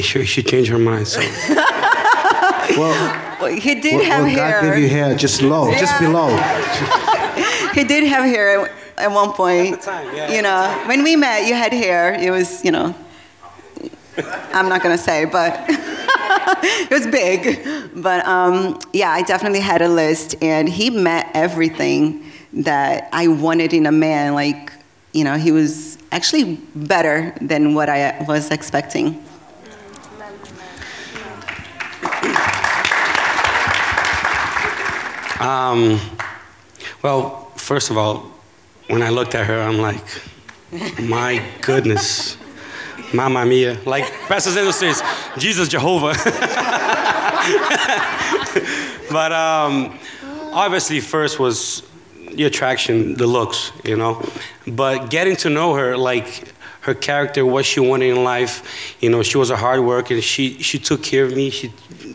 she, 0.00 0.24
she 0.24 0.42
changed 0.42 0.70
her 0.70 0.78
mind. 0.78 1.06
So 1.06 1.20
Well, 2.78 2.96
Well, 3.40 3.54
he 3.54 3.74
did 3.80 3.94
well, 3.94 4.04
have 4.04 4.24
well, 4.24 4.30
hair. 4.34 4.60
God 4.62 4.74
gave 4.74 4.82
you 4.82 4.88
hair 4.88 5.14
just 5.16 5.42
low, 5.42 5.70
just 5.72 5.98
below. 6.00 6.28
he 7.74 7.84
did 7.84 8.04
have 8.04 8.24
hair 8.24 8.66
at, 8.66 8.72
at 8.98 9.10
one 9.10 9.32
point. 9.32 9.74
At 9.74 9.80
the 9.80 9.86
time, 9.86 10.16
yeah. 10.16 10.32
You 10.32 10.42
know, 10.42 10.82
when 10.86 11.02
we 11.02 11.16
met, 11.16 11.46
you 11.46 11.54
had 11.54 11.72
hair. 11.72 12.14
It 12.14 12.30
was, 12.30 12.64
you 12.64 12.70
know, 12.70 12.94
I'm 14.52 14.68
not 14.68 14.82
gonna 14.82 14.98
say, 14.98 15.24
but 15.24 15.64
it 15.68 16.90
was 16.90 17.06
big. 17.06 17.92
But 17.94 18.26
um, 18.26 18.78
yeah, 18.92 19.10
I 19.10 19.22
definitely 19.22 19.60
had 19.60 19.82
a 19.82 19.88
list, 19.88 20.34
and 20.42 20.68
he 20.68 20.90
met 20.90 21.30
everything 21.34 22.24
that 22.52 23.08
I 23.12 23.28
wanted 23.28 23.72
in 23.72 23.86
a 23.86 23.92
man. 23.92 24.34
Like, 24.34 24.72
you 25.12 25.24
know, 25.24 25.36
he 25.36 25.52
was 25.52 25.98
actually 26.12 26.56
better 26.74 27.34
than 27.40 27.74
what 27.74 27.88
I 27.88 28.24
was 28.26 28.50
expecting. 28.50 29.24
Um, 35.40 36.00
well, 37.02 37.47
first 37.68 37.90
of 37.90 37.98
all, 37.98 38.30
when 38.86 39.02
I 39.02 39.10
looked 39.10 39.34
at 39.34 39.46
her, 39.46 39.60
I'm 39.60 39.76
like, 39.76 40.02
my 41.02 41.44
goodness, 41.60 42.38
Mamma 43.12 43.44
Mia. 43.44 43.78
Like 43.84 44.10
Pastor 44.26 44.52
Zenzo 44.52 44.72
says, 44.72 45.02
Jesus 45.36 45.68
Jehovah. 45.68 46.14
but 49.12 49.32
um, 49.32 49.98
obviously, 50.50 51.00
first 51.00 51.38
was 51.38 51.82
the 52.32 52.44
attraction, 52.44 53.16
the 53.16 53.26
looks, 53.26 53.70
you 53.84 53.98
know. 53.98 54.26
But 54.66 55.10
getting 55.10 55.36
to 55.36 55.50
know 55.50 55.74
her, 55.74 55.94
like 55.94 56.54
her 56.80 56.94
character, 56.94 57.44
what 57.44 57.66
she 57.66 57.80
wanted 57.80 58.16
in 58.16 58.24
life, 58.24 58.96
you 59.02 59.10
know, 59.10 59.22
she 59.22 59.36
was 59.36 59.50
a 59.50 59.56
hard 59.56 59.80
worker. 59.80 60.22
She 60.22 60.62
she 60.62 60.78
took 60.78 61.02
care 61.02 61.24
of 61.24 61.36
me. 61.36 61.50
She 61.50 61.70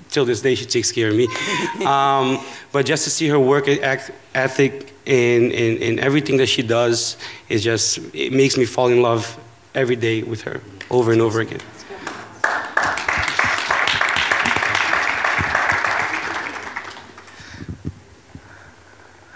till 0.10 0.26
this 0.26 0.42
day 0.42 0.56
she 0.56 0.66
takes 0.66 0.92
care 0.92 1.10
of 1.10 1.16
me. 1.16 1.28
Um, 1.86 2.44
but 2.72 2.88
just 2.88 3.04
to 3.04 3.10
see 3.10 3.28
her 3.28 3.40
work 3.40 3.68
ethic 3.68 4.93
and, 5.06 5.52
and, 5.52 5.82
and 5.82 6.00
everything 6.00 6.38
that 6.38 6.48
she 6.48 6.62
does 6.62 7.18
is 7.50 7.64
just 7.64 8.00
it 8.14 8.32
makes 8.32 8.58
me 8.58 8.66
fall 8.66 8.88
in 8.88 9.02
love 9.02 9.38
every 9.76 9.96
day 9.96 10.24
with 10.24 10.42
her 10.44 10.62
over 10.90 11.12
and 11.12 11.22
over 11.22 11.42
again. 11.42 11.60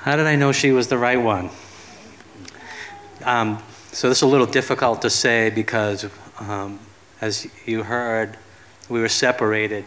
How 0.07 0.15
did 0.15 0.25
I 0.25 0.37
know 0.37 0.53
she 0.53 0.71
was 0.71 0.87
the 0.87 0.97
right 0.97 1.17
one? 1.17 1.49
Um, 3.25 3.61
so 3.91 4.07
this 4.07 4.19
is 4.19 4.21
a 4.21 4.27
little 4.27 4.45
difficult 4.45 5.01
to 5.01 5.09
say 5.09 5.49
because, 5.49 6.05
um, 6.39 6.79
as 7.19 7.45
you 7.65 7.83
heard, 7.83 8.37
we 8.87 9.01
were 9.01 9.09
separated 9.09 9.83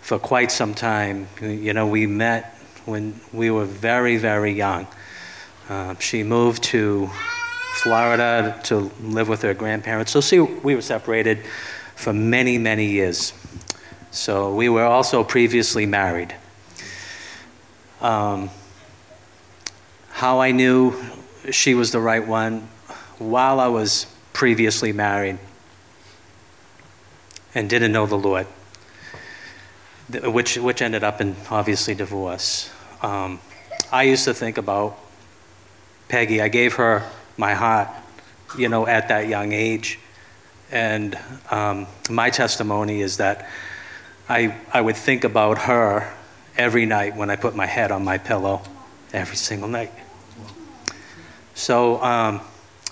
for 0.00 0.18
quite 0.18 0.50
some 0.50 0.74
time. 0.74 1.28
You 1.40 1.72
know, 1.72 1.86
we 1.86 2.06
met 2.06 2.57
when 2.88 3.20
we 3.32 3.50
were 3.50 3.66
very, 3.66 4.16
very 4.16 4.52
young. 4.52 4.86
Uh, 5.68 5.94
she 5.98 6.22
moved 6.22 6.62
to 6.62 7.10
Florida 7.82 8.58
to 8.64 8.90
live 9.02 9.28
with 9.28 9.42
her 9.42 9.54
grandparents. 9.54 10.10
So 10.10 10.20
see, 10.20 10.40
we 10.40 10.74
were 10.74 10.82
separated 10.82 11.38
for 11.94 12.12
many, 12.12 12.56
many 12.56 12.86
years. 12.86 13.34
So 14.10 14.54
we 14.54 14.68
were 14.68 14.84
also 14.84 15.22
previously 15.22 15.84
married. 15.84 16.34
Um, 18.00 18.50
how 20.10 20.40
I 20.40 20.52
knew 20.52 20.94
she 21.50 21.74
was 21.74 21.92
the 21.92 22.00
right 22.00 22.26
one 22.26 22.68
while 23.18 23.60
I 23.60 23.68
was 23.68 24.06
previously 24.32 24.92
married 24.92 25.38
and 27.54 27.68
didn't 27.68 27.92
know 27.92 28.06
the 28.06 28.16
Lord, 28.16 28.46
which, 30.22 30.56
which 30.56 30.80
ended 30.80 31.04
up 31.04 31.20
in 31.20 31.36
obviously 31.50 31.94
divorce. 31.94 32.70
Um, 33.02 33.40
I 33.92 34.04
used 34.04 34.24
to 34.24 34.34
think 34.34 34.58
about 34.58 34.98
Peggy. 36.08 36.40
I 36.40 36.48
gave 36.48 36.74
her 36.74 37.08
my 37.36 37.54
heart, 37.54 37.88
you 38.56 38.68
know, 38.68 38.86
at 38.86 39.08
that 39.08 39.28
young 39.28 39.52
age. 39.52 39.98
And 40.70 41.18
um, 41.50 41.86
my 42.10 42.30
testimony 42.30 43.00
is 43.00 43.18
that 43.18 43.48
I, 44.28 44.54
I 44.72 44.80
would 44.80 44.96
think 44.96 45.24
about 45.24 45.58
her 45.58 46.12
every 46.56 46.86
night 46.86 47.16
when 47.16 47.30
I 47.30 47.36
put 47.36 47.54
my 47.54 47.66
head 47.66 47.92
on 47.92 48.04
my 48.04 48.18
pillow, 48.18 48.62
every 49.12 49.36
single 49.36 49.68
night. 49.68 49.92
So, 51.54 52.02
um, 52.02 52.40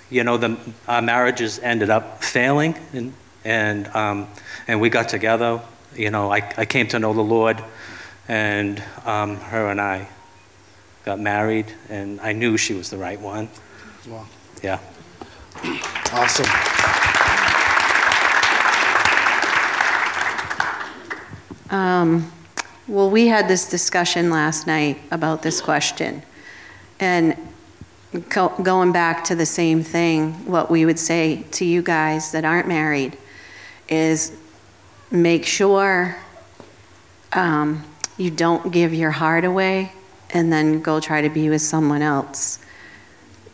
you 0.08 0.24
know, 0.24 0.36
the, 0.36 0.56
our 0.86 1.02
marriages 1.02 1.58
ended 1.58 1.90
up 1.90 2.22
failing, 2.22 2.76
and, 2.92 3.12
and, 3.44 3.88
um, 3.88 4.28
and 4.68 4.80
we 4.80 4.88
got 4.88 5.08
together. 5.08 5.60
You 5.94 6.10
know, 6.10 6.32
I, 6.32 6.52
I 6.56 6.64
came 6.64 6.86
to 6.88 6.98
know 6.98 7.12
the 7.12 7.22
Lord, 7.22 7.62
and 8.28 8.82
um, 9.04 9.36
her 9.36 9.70
and 9.70 9.80
I 9.80 10.08
got 11.04 11.20
married, 11.20 11.72
and 11.88 12.20
I 12.20 12.32
knew 12.32 12.56
she 12.56 12.74
was 12.74 12.90
the 12.90 12.98
right 12.98 13.20
one. 13.20 13.48
Wow. 14.08 14.26
Yeah. 14.62 14.80
Awesome. 16.12 16.46
Um, 21.70 22.32
well, 22.88 23.10
we 23.10 23.26
had 23.26 23.48
this 23.48 23.68
discussion 23.68 24.30
last 24.30 24.66
night 24.66 25.00
about 25.10 25.42
this 25.42 25.60
question. 25.60 26.22
And 27.00 27.36
go, 28.28 28.48
going 28.62 28.92
back 28.92 29.24
to 29.24 29.34
the 29.34 29.46
same 29.46 29.82
thing, 29.82 30.32
what 30.46 30.70
we 30.70 30.86
would 30.86 30.98
say 30.98 31.44
to 31.52 31.64
you 31.64 31.82
guys 31.82 32.32
that 32.32 32.44
aren't 32.44 32.68
married 32.68 33.18
is 33.88 34.36
make 35.10 35.44
sure 35.44 36.16
um, 37.32 37.84
you 38.16 38.30
don't 38.30 38.72
give 38.72 38.94
your 38.94 39.10
heart 39.10 39.44
away 39.44 39.92
and 40.30 40.52
then 40.52 40.80
go 40.80 41.00
try 41.00 41.22
to 41.22 41.28
be 41.28 41.48
with 41.48 41.62
someone 41.62 42.02
else. 42.02 42.58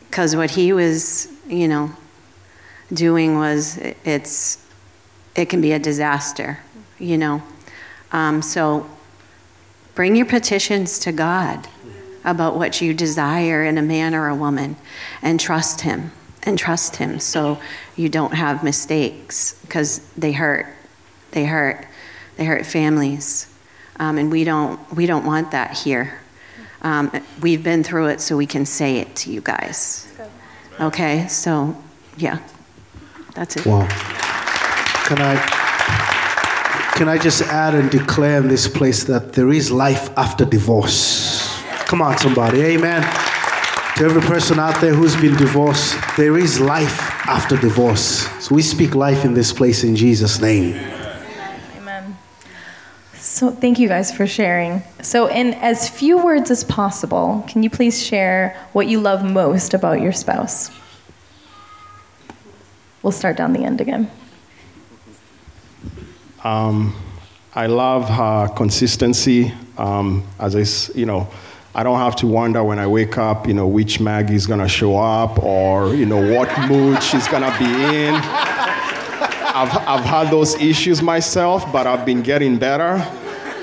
Because 0.09 0.37
what 0.37 0.50
he 0.50 0.73
was, 0.73 1.28
you 1.47 1.69
know, 1.69 1.90
doing 2.92 3.37
was 3.37 3.78
it's 4.04 4.59
it 5.35 5.49
can 5.49 5.61
be 5.61 5.73
a 5.73 5.78
disaster, 5.78 6.59
you 6.99 7.16
know. 7.16 7.42
Um, 8.12 8.42
so 8.42 8.88
bring 9.95 10.14
your 10.14 10.26
petitions 10.26 10.99
to 11.00 11.12
God 11.12 11.66
about 12.25 12.57
what 12.57 12.81
you 12.81 12.95
desire 12.95 13.64
in 13.64 13.78
a 13.78 13.83
man 13.83 14.14
or 14.14 14.28
a 14.28 14.35
woman 14.35 14.76
and 15.23 15.40
trust 15.40 15.81
Him 15.81 16.12
and 16.42 16.59
trust 16.59 16.97
Him 16.97 17.19
so 17.19 17.59
you 17.97 18.09
don't 18.09 18.35
have 18.35 18.62
mistakes 18.62 19.59
because 19.62 20.00
they 20.16 20.33
hurt. 20.33 20.66
They 21.33 21.47
hurt. 21.47 21.87
They 22.37 22.45
hurt 22.45 22.66
families. 22.66 23.52
Um, 23.99 24.19
and 24.19 24.31
we 24.31 24.45
don't, 24.45 24.79
we 24.95 25.07
don't 25.07 25.25
want 25.25 25.51
that 25.51 25.77
here. 25.77 26.19
Um, 26.83 27.13
we've 27.41 27.63
been 27.63 27.85
through 27.85 28.09
it 28.09 28.21
so 28.21 28.37
we 28.37 28.47
can 28.47 28.67
say 28.67 28.99
it 28.99 29.15
to 29.17 29.33
you 29.33 29.41
guys. 29.41 30.13
Okay? 30.81 31.27
So, 31.29 31.77
yeah. 32.17 32.41
That's 33.35 33.57
it. 33.57 33.67
Wow. 33.67 33.87
Can 35.07 35.21
I 35.21 35.63
can 36.95 37.09
I 37.09 37.17
just 37.17 37.43
add 37.43 37.75
and 37.75 37.91
declare 37.91 38.39
in 38.39 38.49
this 38.49 38.69
place 38.69 39.05
that 39.05 39.33
there 39.33 39.51
is 39.51 39.73
life 39.73 40.11
after 40.17 40.45
divorce? 40.45 41.61
Come 41.87 42.03
on, 42.03 42.19
somebody. 42.19 42.61
Amen. 42.61 43.03
To 43.97 44.05
every 44.05 44.23
person 44.23 44.59
out 44.59 44.81
there 44.81 44.95
who's 44.95 45.17
been 45.17 45.37
divorced, 45.37 45.97
there 46.17 46.37
is 46.37 46.61
life 46.61 47.01
after 47.27 47.57
divorce. 47.57 48.29
So 48.45 48.55
we 48.55 48.63
speak 48.63 48.95
life 48.95 49.25
in 49.25 49.33
this 49.35 49.53
place 49.53 49.85
in 49.85 49.97
Jesus' 49.97 50.41
name. 50.41 50.92
So 53.33 53.51
thank 53.51 53.79
you 53.79 53.89
guys 53.89 54.12
for 54.12 54.27
sharing. 54.27 54.83
So 55.01 55.27
in 55.27 55.55
as 55.55 55.89
few 55.89 56.23
words 56.23 56.51
as 56.51 56.65
possible, 56.65 57.43
can 57.49 57.62
you 57.62 57.71
please 57.71 58.05
share 58.05 58.55
what 58.75 58.89
you 58.89 59.01
love 59.01 59.25
most 59.25 59.73
about 59.73 60.03
your 60.03 60.12
spouse? 60.12 60.71
We'll 63.03 63.11
start 63.11 63.39
down 63.39 63.55
the 63.55 63.65
end 63.65 63.81
again. 63.81 64.11
Um, 66.45 66.95
I 67.55 67.69
love 67.69 68.07
her 68.11 68.49
consistency. 68.55 69.55
Um, 69.79 70.25
as 70.39 70.55
I, 70.55 70.95
you 70.95 71.07
know, 71.07 71.27
I 71.75 71.85
don't 71.85 72.01
have 72.01 72.17
to 72.17 72.27
wonder 72.27 72.62
when 72.62 72.79
I 72.79 72.87
wake 72.87 73.17
up, 73.17 73.49
you 73.49 73.55
know, 73.55 73.67
which 73.67 73.99
Maggie's 73.99 74.47
gonna 74.47 74.69
show 74.69 74.99
up 74.99 75.43
or 75.43 75.95
you 75.95 76.05
know 76.05 76.21
what 76.37 76.51
mood 76.69 77.03
she's 77.03 77.27
gonna 77.29 77.57
be 77.59 77.65
in. 77.65 78.15
I've, 79.55 79.75
I've 79.89 80.05
had 80.05 80.31
those 80.31 80.55
issues 80.57 81.01
myself, 81.01 81.73
but 81.73 81.87
I've 81.87 82.05
been 82.05 82.21
getting 82.21 82.59
better. 82.59 83.03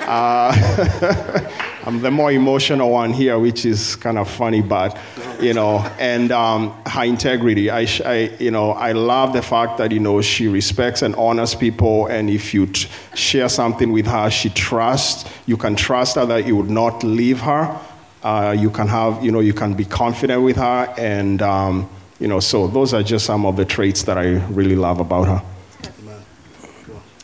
Uh, 0.10 1.52
I'm 1.86 2.02
the 2.02 2.10
more 2.10 2.32
emotional 2.32 2.90
one 2.90 3.14
here, 3.14 3.38
which 3.38 3.64
is 3.64 3.96
kind 3.96 4.18
of 4.18 4.28
funny, 4.28 4.62
but 4.62 4.98
you 5.40 5.54
know, 5.54 5.78
and 6.00 6.32
um, 6.32 6.76
her 6.88 7.04
integrity. 7.04 7.70
I, 7.70 7.88
I, 8.04 8.36
you 8.40 8.50
know, 8.50 8.72
I 8.72 8.94
love 8.94 9.34
the 9.34 9.44
fact 9.44 9.78
that 9.78 9.92
you 9.92 10.00
know 10.00 10.20
she 10.22 10.48
respects 10.48 11.04
and 11.04 11.16
honors 11.16 11.54
people, 11.54 12.08
and 12.08 12.28
if 12.28 12.56
you 12.56 12.66
t- 12.66 12.90
share 13.14 13.50
something 13.50 13.92
with 13.92 14.08
her, 14.08 14.32
she 14.32 14.50
trusts. 14.50 15.30
You 15.46 15.58
can 15.58 15.76
trust 15.76 16.16
her 16.16 16.26
that 16.26 16.48
you 16.48 16.56
would 16.56 16.72
not 16.72 17.04
leave 17.04 17.42
her. 17.42 17.80
Uh, 18.24 18.56
you 18.58 18.72
can 18.72 18.88
have, 18.88 19.24
you 19.24 19.32
know, 19.32 19.42
you 19.42 19.54
can 19.54 19.76
be 19.76 19.86
confident 19.86 20.42
with 20.42 20.58
her, 20.58 20.92
and 20.98 21.42
um, 21.44 21.88
you 22.20 22.28
know, 22.28 22.40
so 22.40 22.68
those 22.68 22.96
are 22.96 23.04
just 23.04 23.28
some 23.28 23.46
of 23.46 23.58
the 23.58 23.66
traits 23.66 24.04
that 24.04 24.18
I 24.18 24.44
really 24.50 24.76
love 24.76 25.00
about 25.00 25.28
her. 25.28 25.44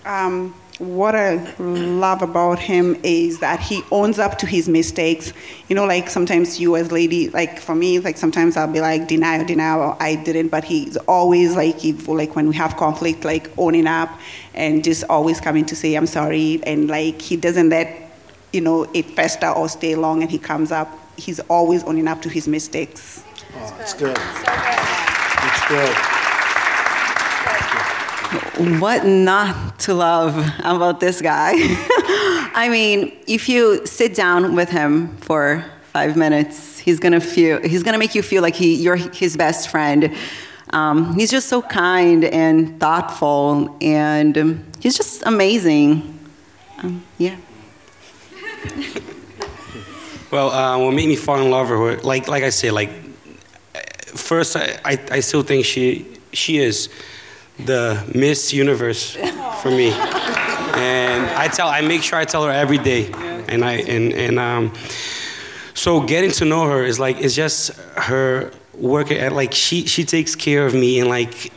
Um, 0.06 0.54
what 0.80 1.16
I 1.16 1.36
love 1.58 2.22
about 2.22 2.60
him 2.60 2.98
is 3.04 3.40
that 3.40 3.60
he 3.62 3.82
owns 3.92 4.20
up 4.20 4.38
to 4.40 4.46
his 4.46 4.68
mistakes. 4.68 5.32
You 5.70 5.76
know, 5.76 5.86
like 5.86 6.10
sometimes 6.10 6.60
you 6.60 6.76
as 6.76 6.92
lady, 6.92 7.30
like 7.30 7.60
for 7.60 7.74
me, 7.76 8.00
like 8.00 8.18
sometimes 8.18 8.58
I'll 8.58 8.72
be 8.72 8.82
like 8.82 9.08
denial, 9.08 9.46
denial, 9.46 9.96
I 10.00 10.16
didn't, 10.16 10.50
but 10.50 10.66
he's 10.66 10.98
always 11.08 11.56
like, 11.56 11.84
if, 11.86 12.08
like 12.08 12.36
when 12.36 12.50
we 12.50 12.56
have 12.56 12.76
conflict, 12.76 13.24
like 13.24 13.50
owning 13.58 13.88
up 13.88 14.10
and 14.54 14.84
just 14.84 15.06
always 15.10 15.40
coming 15.40 15.66
to 15.68 15.76
say 15.76 15.96
I'm 15.96 16.08
sorry, 16.08 16.60
and 16.64 16.90
like 16.90 17.22
he 17.22 17.38
doesn't 17.38 17.70
let 17.70 18.12
you 18.52 18.62
know 18.62 18.84
it 18.94 19.06
fester 19.12 19.50
or 19.50 19.70
stay 19.70 19.96
long, 19.96 20.22
and 20.22 20.32
he 20.32 20.38
comes 20.38 20.72
up. 20.72 21.00
He's 21.18 21.40
always 21.42 21.84
owning 21.86 22.08
up 22.10 22.22
to 22.24 22.30
his 22.30 22.48
mistakes. 22.48 23.24
Oh, 23.56 23.78
it's 23.80 23.94
good. 23.94 24.18
It's 24.18 25.68
good. 25.70 26.15
What 28.58 29.06
not 29.06 29.80
to 29.80 29.94
love 29.94 30.38
about 30.60 31.02
this 31.02 31.22
guy? 31.22 31.54
I 32.56 32.70
mean, 32.72 33.12
if 33.28 33.50
you 33.50 33.86
sit 33.86 34.16
down 34.16 34.56
with 34.56 34.70
him 34.70 35.18
for 35.18 35.66
five 35.92 36.16
minutes, 36.16 36.80
he's 36.80 37.00
gonna 37.00 37.20
feel 37.20 37.62
he's 37.62 37.84
gonna 37.84 37.98
make 37.98 38.16
you 38.16 38.22
feel 38.22 38.42
like 38.42 38.56
he, 38.56 38.76
you're 38.76 38.96
his 38.96 39.36
best 39.36 39.70
friend. 39.70 40.16
Um, 40.70 41.16
he's 41.16 41.32
just 41.32 41.50
so 41.50 41.62
kind 41.62 42.24
and 42.24 42.80
thoughtful, 42.80 43.78
and 43.82 44.38
um, 44.38 44.66
he's 44.80 44.96
just 44.96 45.24
amazing. 45.26 46.18
Um, 46.80 47.04
yeah. 47.18 47.36
Well, 50.32 50.50
uh, 50.50 50.78
what 50.80 50.94
made 50.94 51.08
me 51.08 51.16
fall 51.16 51.40
in 51.40 51.50
love 51.50 51.70
with 51.70 51.80
her, 51.80 51.98
like 51.98 52.28
like 52.28 52.44
I 52.44 52.50
say, 52.50 52.70
like 52.70 52.90
first 54.18 54.58
I, 54.58 54.78
I, 54.84 55.00
I 55.12 55.20
still 55.22 55.44
think 55.44 55.64
she 55.64 56.06
she 56.34 56.58
is 56.58 56.90
the 57.60 58.04
Miss 58.14 58.54
Universe 58.54 59.16
for 59.62 59.70
me, 59.70 59.92
and 59.92 61.26
I 61.32 61.48
tell 61.48 61.68
I 61.68 61.82
make 61.82 62.04
sure 62.04 62.20
I 62.20 62.26
tell 62.26 62.44
her 62.44 62.52
every 62.52 62.78
day, 62.78 63.12
and 63.48 63.64
I 63.64 63.74
and 63.74 64.14
and 64.14 64.40
um, 64.40 64.74
so 65.74 66.02
getting 66.02 66.32
to 66.32 66.46
know 66.46 66.64
her 66.70 66.84
is 66.84 67.00
like 67.00 67.18
it's 67.20 67.36
just 67.36 67.72
her 67.98 68.52
work 68.74 69.12
at 69.12 69.32
like 69.32 69.54
she 69.54 69.86
she 69.86 70.04
takes 70.04 70.36
care 70.36 70.66
of 70.66 70.74
me 70.74 71.00
and 71.00 71.10
like 71.10 71.52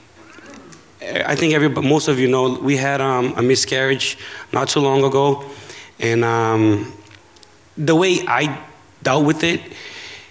I 1.03 1.35
think 1.35 1.55
every 1.55 1.69
most 1.69 2.09
of 2.09 2.19
you 2.19 2.29
know 2.29 2.59
we 2.59 2.77
had 2.77 3.01
um, 3.01 3.35
a 3.37 3.43
miscarriage 3.43 4.19
not 4.53 4.69
too 4.69 4.81
long 4.81 5.03
ago, 5.05 5.45
and 5.99 6.25
um, 6.25 6.93
the 7.77 7.95
way 7.95 8.19
I 8.27 8.59
dealt 9.03 9.25
with 9.25 9.43
it 9.45 9.61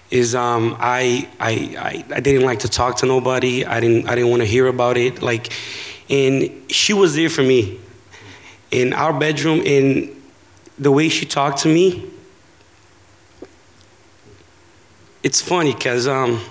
is 0.09 0.35
um, 0.35 0.75
I, 0.79 1.27
I, 1.39 1.51
I 1.77 2.15
I 2.15 2.19
didn't 2.19 2.45
like 2.45 2.59
to 2.59 2.69
talk 2.69 2.97
to 2.97 3.05
nobody. 3.05 3.65
I 3.65 3.79
didn't 3.79 4.07
I 4.07 4.15
didn't 4.15 4.29
want 4.29 4.41
to 4.41 4.47
hear 4.47 4.67
about 4.67 4.97
it. 4.97 5.21
Like, 5.21 5.51
and 6.09 6.71
she 6.71 6.93
was 6.93 7.15
there 7.15 7.29
for 7.29 7.43
me 7.43 7.79
in 8.71 8.93
our 8.93 9.17
bedroom. 9.17 9.61
And 9.65 10.15
the 10.77 10.91
way 10.91 11.09
she 11.09 11.25
talked 11.25 11.59
to 11.59 11.67
me, 11.67 12.09
it's 15.23 15.41
funny 15.41 15.73
because 15.73 16.07
um, 16.07 16.41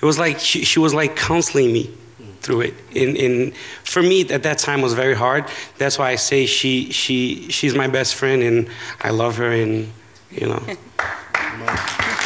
it 0.00 0.04
was 0.04 0.18
like 0.18 0.38
she, 0.40 0.64
she 0.64 0.78
was 0.80 0.94
like 0.94 1.14
counseling 1.16 1.72
me 1.72 1.94
through 2.40 2.62
it. 2.62 2.74
And, 2.96 3.16
and 3.16 3.56
for 3.84 4.02
me, 4.02 4.28
at 4.28 4.42
that 4.42 4.58
time 4.58 4.80
was 4.80 4.94
very 4.94 5.14
hard. 5.14 5.44
That's 5.78 5.98
why 5.98 6.10
I 6.10 6.16
say 6.16 6.46
she 6.46 6.90
she 6.90 7.48
she's 7.50 7.74
my 7.74 7.86
best 7.86 8.14
friend, 8.14 8.42
and 8.42 8.68
I 9.02 9.10
love 9.10 9.36
her, 9.36 9.52
and 9.52 9.92
you 10.30 10.48
know. 10.48 10.62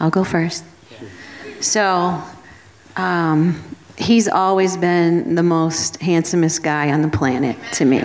I'll 0.00 0.10
go 0.10 0.24
first. 0.24 0.64
So, 1.60 2.22
um, 2.96 3.62
he's 3.96 4.28
always 4.28 4.76
been 4.76 5.34
the 5.34 5.42
most 5.42 6.00
handsomest 6.00 6.62
guy 6.62 6.92
on 6.92 7.02
the 7.02 7.08
planet 7.08 7.56
to 7.72 7.84
me. 7.84 8.00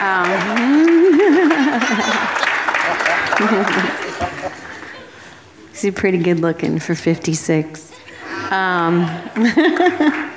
Um, 0.00 0.90
he's 5.72 5.94
pretty 5.94 6.18
good 6.18 6.40
looking 6.40 6.78
for 6.78 6.94
56. 6.94 7.90
Um, 8.50 9.06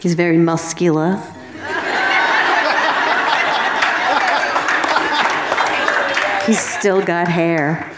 he's 0.00 0.14
very 0.14 0.38
muscular. 0.38 1.20
He's 6.46 6.60
still 6.60 7.00
got 7.00 7.28
hair. 7.28 7.90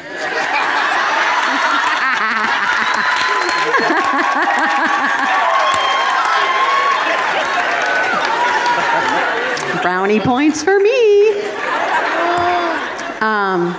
Brownie 9.83 10.21
points 10.21 10.63
for 10.63 10.79
me. 10.79 11.31
Um, 13.23 13.75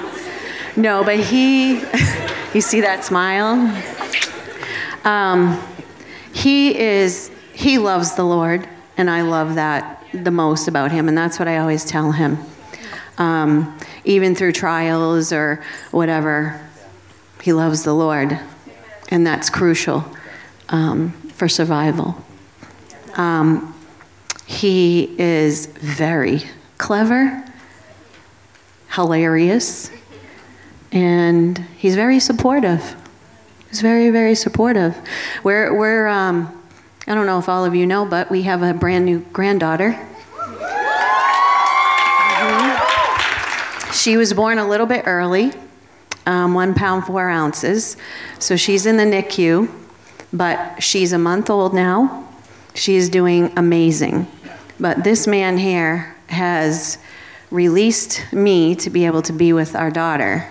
no, 0.75 1.03
but 1.03 1.19
he, 1.19 1.73
you 2.53 2.61
see 2.61 2.81
that 2.81 3.03
smile? 3.03 3.59
Um, 5.05 5.61
he 6.33 6.79
is, 6.79 7.29
he 7.53 7.77
loves 7.77 8.15
the 8.15 8.23
Lord, 8.23 8.67
and 8.97 9.11
I 9.11 9.21
love 9.21 9.55
that 9.55 10.03
the 10.13 10.31
most 10.31 10.67
about 10.67 10.91
him, 10.91 11.07
and 11.07 11.15
that's 11.15 11.37
what 11.37 11.47
I 11.47 11.57
always 11.57 11.85
tell 11.85 12.11
him. 12.11 12.39
Um, 13.19 13.77
even 14.03 14.33
through 14.33 14.53
trials 14.53 15.31
or 15.31 15.63
whatever, 15.91 16.59
he 17.43 17.53
loves 17.53 17.83
the 17.83 17.93
Lord, 17.93 18.39
and 19.09 19.27
that's 19.27 19.51
crucial 19.51 20.03
um, 20.69 21.11
for 21.33 21.47
survival. 21.47 22.15
Um, 23.15 23.75
he 24.45 25.15
is 25.19 25.67
very 25.67 26.43
clever, 26.77 27.43
hilarious, 28.91 29.91
and 30.91 31.57
he's 31.77 31.95
very 31.95 32.19
supportive. 32.19 32.95
He's 33.69 33.81
very, 33.81 34.09
very 34.11 34.35
supportive. 34.35 34.95
We're, 35.43 35.75
we're 35.75 36.07
um, 36.07 36.59
I 37.07 37.15
don't 37.15 37.25
know 37.25 37.39
if 37.39 37.49
all 37.49 37.65
of 37.65 37.75
you 37.75 37.85
know, 37.85 38.05
but 38.05 38.29
we 38.31 38.43
have 38.43 38.61
a 38.61 38.73
brand 38.73 39.05
new 39.05 39.19
granddaughter. 39.33 39.99
Mhm. 42.39 43.93
She 43.93 44.17
was 44.17 44.33
born 44.33 44.57
a 44.57 44.67
little 44.67 44.85
bit 44.85 45.03
early, 45.05 45.51
um, 46.25 46.53
one 46.53 46.73
pound, 46.73 47.05
four 47.05 47.29
ounces. 47.29 47.97
So 48.39 48.55
she's 48.55 48.85
in 48.85 48.97
the 48.97 49.03
NICU, 49.03 49.69
but 50.33 50.81
she's 50.81 51.13
a 51.13 51.19
month 51.19 51.49
old 51.49 51.73
now. 51.73 52.27
She's 52.73 53.07
doing 53.07 53.53
amazing. 53.55 54.27
But 54.79 55.03
this 55.03 55.27
man 55.27 55.57
here 55.57 56.15
has 56.27 56.97
released 57.51 58.25
me 58.33 58.75
to 58.75 58.89
be 58.89 59.05
able 59.05 59.21
to 59.21 59.31
be 59.31 59.53
with 59.53 59.75
our 59.75 59.91
daughter 59.91 60.49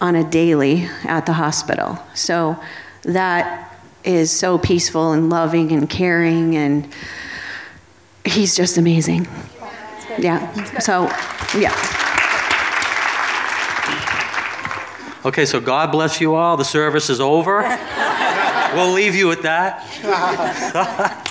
on 0.00 0.14
a 0.14 0.22
daily 0.22 0.86
at 1.04 1.24
the 1.24 1.32
hospital. 1.32 1.98
So 2.14 2.56
that 3.02 3.74
is 4.04 4.30
so 4.30 4.58
peaceful 4.58 5.12
and 5.12 5.30
loving 5.30 5.72
and 5.72 5.88
caring, 5.88 6.54
and 6.54 6.86
he's 8.24 8.54
just 8.54 8.76
amazing. 8.76 9.26
Yeah. 10.18 10.78
So, 10.78 11.04
yeah. 11.58 11.74
Okay, 15.24 15.44
so 15.44 15.58
God 15.58 15.90
bless 15.90 16.20
you 16.20 16.34
all. 16.34 16.56
The 16.56 16.64
service 16.64 17.10
is 17.10 17.20
over. 17.20 17.62
We'll 18.76 18.92
leave 18.92 19.14
you 19.14 19.26
with 19.26 19.42
that. 19.42 19.82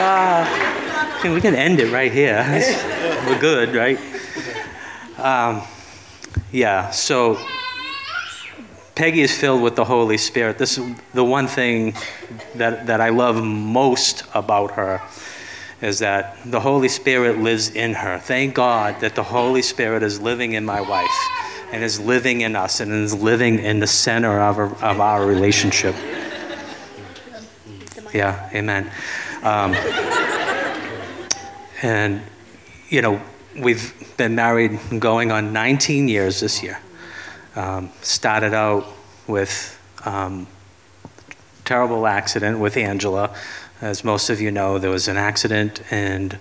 uh, 0.00 1.34
we 1.34 1.40
can 1.40 1.54
end 1.54 1.80
it 1.80 1.92
right 1.92 2.10
here. 2.10 2.42
We're 3.26 3.38
good, 3.38 3.74
right? 3.74 3.98
Um, 5.18 5.62
yeah, 6.50 6.90
so 6.90 7.38
Peggy 8.94 9.20
is 9.20 9.36
filled 9.36 9.62
with 9.62 9.76
the 9.76 9.84
Holy 9.84 10.16
Spirit. 10.16 10.56
This 10.56 10.78
is 10.78 10.96
the 11.12 11.24
one 11.24 11.46
thing 11.46 11.94
that, 12.54 12.86
that 12.86 13.02
I 13.02 13.10
love 13.10 13.44
most 13.44 14.24
about 14.34 14.72
her 14.72 15.02
is 15.82 15.98
that 15.98 16.38
the 16.46 16.60
Holy 16.60 16.88
Spirit 16.88 17.38
lives 17.38 17.70
in 17.70 17.94
her. 17.94 18.18
Thank 18.18 18.54
God 18.54 19.00
that 19.00 19.14
the 19.14 19.22
Holy 19.22 19.62
Spirit 19.62 20.02
is 20.02 20.20
living 20.20 20.52
in 20.52 20.64
my 20.64 20.80
wife 20.80 21.49
and 21.72 21.84
is 21.84 22.00
living 22.00 22.40
in 22.40 22.56
us 22.56 22.80
and 22.80 22.92
is 22.92 23.14
living 23.14 23.58
in 23.58 23.80
the 23.80 23.86
center 23.86 24.40
of 24.40 24.58
our, 24.58 24.74
of 24.82 25.00
our 25.00 25.26
relationship. 25.26 25.94
Yeah, 28.12 28.50
amen. 28.52 28.90
Um, 29.42 29.74
and, 31.82 32.22
you 32.88 33.02
know, 33.02 33.22
we've 33.56 33.94
been 34.16 34.34
married 34.34 34.78
going 34.98 35.30
on 35.30 35.52
19 35.52 36.08
years 36.08 36.40
this 36.40 36.62
year. 36.62 36.78
Um, 37.54 37.90
started 38.02 38.52
out 38.52 38.86
with 39.26 39.78
um, 40.04 40.46
terrible 41.64 42.06
accident 42.06 42.58
with 42.58 42.76
Angela. 42.76 43.34
As 43.80 44.04
most 44.04 44.28
of 44.28 44.40
you 44.40 44.50
know, 44.50 44.78
there 44.78 44.90
was 44.90 45.08
an 45.08 45.16
accident, 45.16 45.80
and 45.90 46.38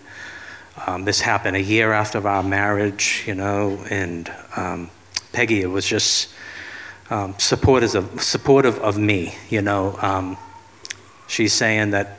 um, 0.85 1.05
this 1.05 1.21
happened 1.21 1.55
a 1.55 1.61
year 1.61 1.93
after 1.93 2.27
our 2.27 2.43
marriage, 2.43 3.23
you 3.27 3.35
know, 3.35 3.83
and 3.89 4.31
um, 4.55 4.89
Peggy 5.39 5.61
it 5.61 5.67
was 5.67 5.85
just 5.85 6.33
um, 7.09 7.33
supportive, 7.37 7.95
of, 7.95 8.21
supportive 8.21 8.77
of 8.79 8.97
me, 8.97 9.35
you 9.49 9.61
know. 9.61 9.97
Um, 10.01 10.37
she's 11.29 11.53
saying 11.53 11.91
that, 11.91 12.17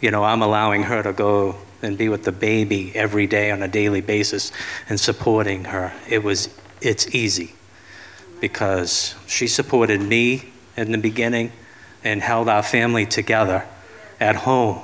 you 0.00 0.10
know, 0.10 0.24
I'm 0.24 0.40
allowing 0.40 0.84
her 0.84 1.02
to 1.02 1.12
go 1.12 1.56
and 1.82 1.98
be 1.98 2.08
with 2.08 2.24
the 2.24 2.32
baby 2.32 2.90
every 2.94 3.26
day 3.26 3.50
on 3.50 3.62
a 3.62 3.68
daily 3.68 4.00
basis 4.00 4.50
and 4.88 4.98
supporting 4.98 5.64
her. 5.64 5.92
It 6.08 6.24
was, 6.24 6.48
it's 6.80 7.14
easy 7.14 7.52
because 8.40 9.14
she 9.26 9.46
supported 9.46 10.00
me 10.00 10.54
in 10.74 10.92
the 10.92 10.98
beginning 10.98 11.52
and 12.02 12.22
held 12.22 12.48
our 12.48 12.62
family 12.62 13.04
together 13.04 13.66
at 14.18 14.36
home. 14.36 14.80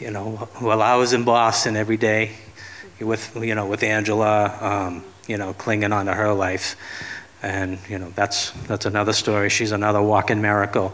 You 0.00 0.10
know, 0.10 0.48
while 0.58 0.82
I 0.82 0.96
was 0.96 1.12
in 1.12 1.22
Boston 1.22 1.76
every 1.76 1.98
day 1.98 2.32
with, 3.00 3.36
you 3.40 3.54
know, 3.54 3.66
with 3.68 3.84
Angela, 3.84 4.58
um, 4.60 5.04
you 5.26 5.36
know, 5.36 5.52
clinging 5.52 5.92
on 5.92 6.06
to 6.06 6.14
her 6.14 6.32
life. 6.32 6.76
And, 7.42 7.78
you 7.88 7.98
know, 7.98 8.10
that's, 8.14 8.50
that's 8.66 8.86
another 8.86 9.12
story. 9.12 9.48
She's 9.48 9.72
another 9.72 10.02
walking 10.02 10.40
miracle. 10.42 10.92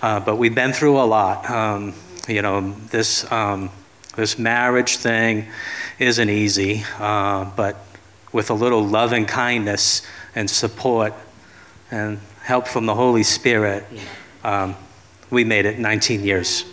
Uh, 0.00 0.20
but 0.20 0.36
we've 0.36 0.54
been 0.54 0.72
through 0.72 0.98
a 0.98 1.04
lot. 1.04 1.48
Um, 1.50 1.94
you 2.28 2.42
know, 2.42 2.72
this, 2.90 3.30
um, 3.32 3.70
this 4.16 4.38
marriage 4.38 4.96
thing 4.96 5.48
isn't 5.98 6.28
easy, 6.28 6.84
uh, 6.98 7.44
but 7.56 7.76
with 8.32 8.50
a 8.50 8.54
little 8.54 8.84
love 8.84 9.12
and 9.12 9.26
kindness 9.26 10.02
and 10.34 10.48
support 10.48 11.14
and 11.90 12.18
help 12.42 12.68
from 12.68 12.86
the 12.86 12.94
Holy 12.94 13.22
Spirit, 13.22 13.84
um, 14.44 14.76
we 15.30 15.44
made 15.44 15.66
it 15.66 15.78
19 15.78 16.24
years. 16.24 16.64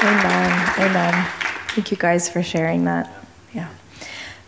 Amen. 0.00 0.74
Amen. 0.78 1.37
Thank 1.78 1.92
you 1.92 1.96
guys 1.96 2.28
for 2.28 2.42
sharing 2.42 2.86
that. 2.86 3.08
Yeah. 3.54 3.68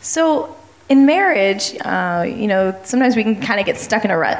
So, 0.00 0.56
in 0.88 1.06
marriage, 1.06 1.76
uh, 1.80 2.26
you 2.26 2.48
know, 2.48 2.76
sometimes 2.82 3.14
we 3.14 3.22
can 3.22 3.40
kind 3.40 3.60
of 3.60 3.66
get 3.66 3.78
stuck 3.78 4.04
in 4.04 4.10
a 4.10 4.18
rut. 4.18 4.36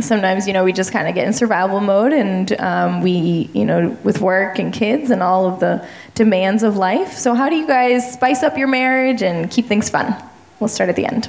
Sometimes, 0.00 0.44
you 0.44 0.52
know, 0.52 0.64
we 0.64 0.72
just 0.72 0.90
kind 0.90 1.06
of 1.06 1.14
get 1.14 1.28
in 1.28 1.32
survival 1.32 1.78
mode, 1.78 2.12
and 2.12 2.60
um, 2.60 3.02
we, 3.02 3.48
you 3.54 3.64
know, 3.64 3.96
with 4.02 4.20
work 4.20 4.58
and 4.58 4.72
kids 4.74 5.12
and 5.12 5.22
all 5.22 5.46
of 5.46 5.60
the 5.60 5.86
demands 6.16 6.64
of 6.64 6.76
life. 6.76 7.12
So, 7.12 7.34
how 7.34 7.48
do 7.48 7.54
you 7.54 7.68
guys 7.68 8.14
spice 8.14 8.42
up 8.42 8.58
your 8.58 8.66
marriage 8.66 9.22
and 9.22 9.48
keep 9.48 9.66
things 9.66 9.88
fun? 9.88 10.20
We'll 10.58 10.66
start 10.66 10.90
at 10.90 10.96
the 10.96 11.06
end. 11.06 11.28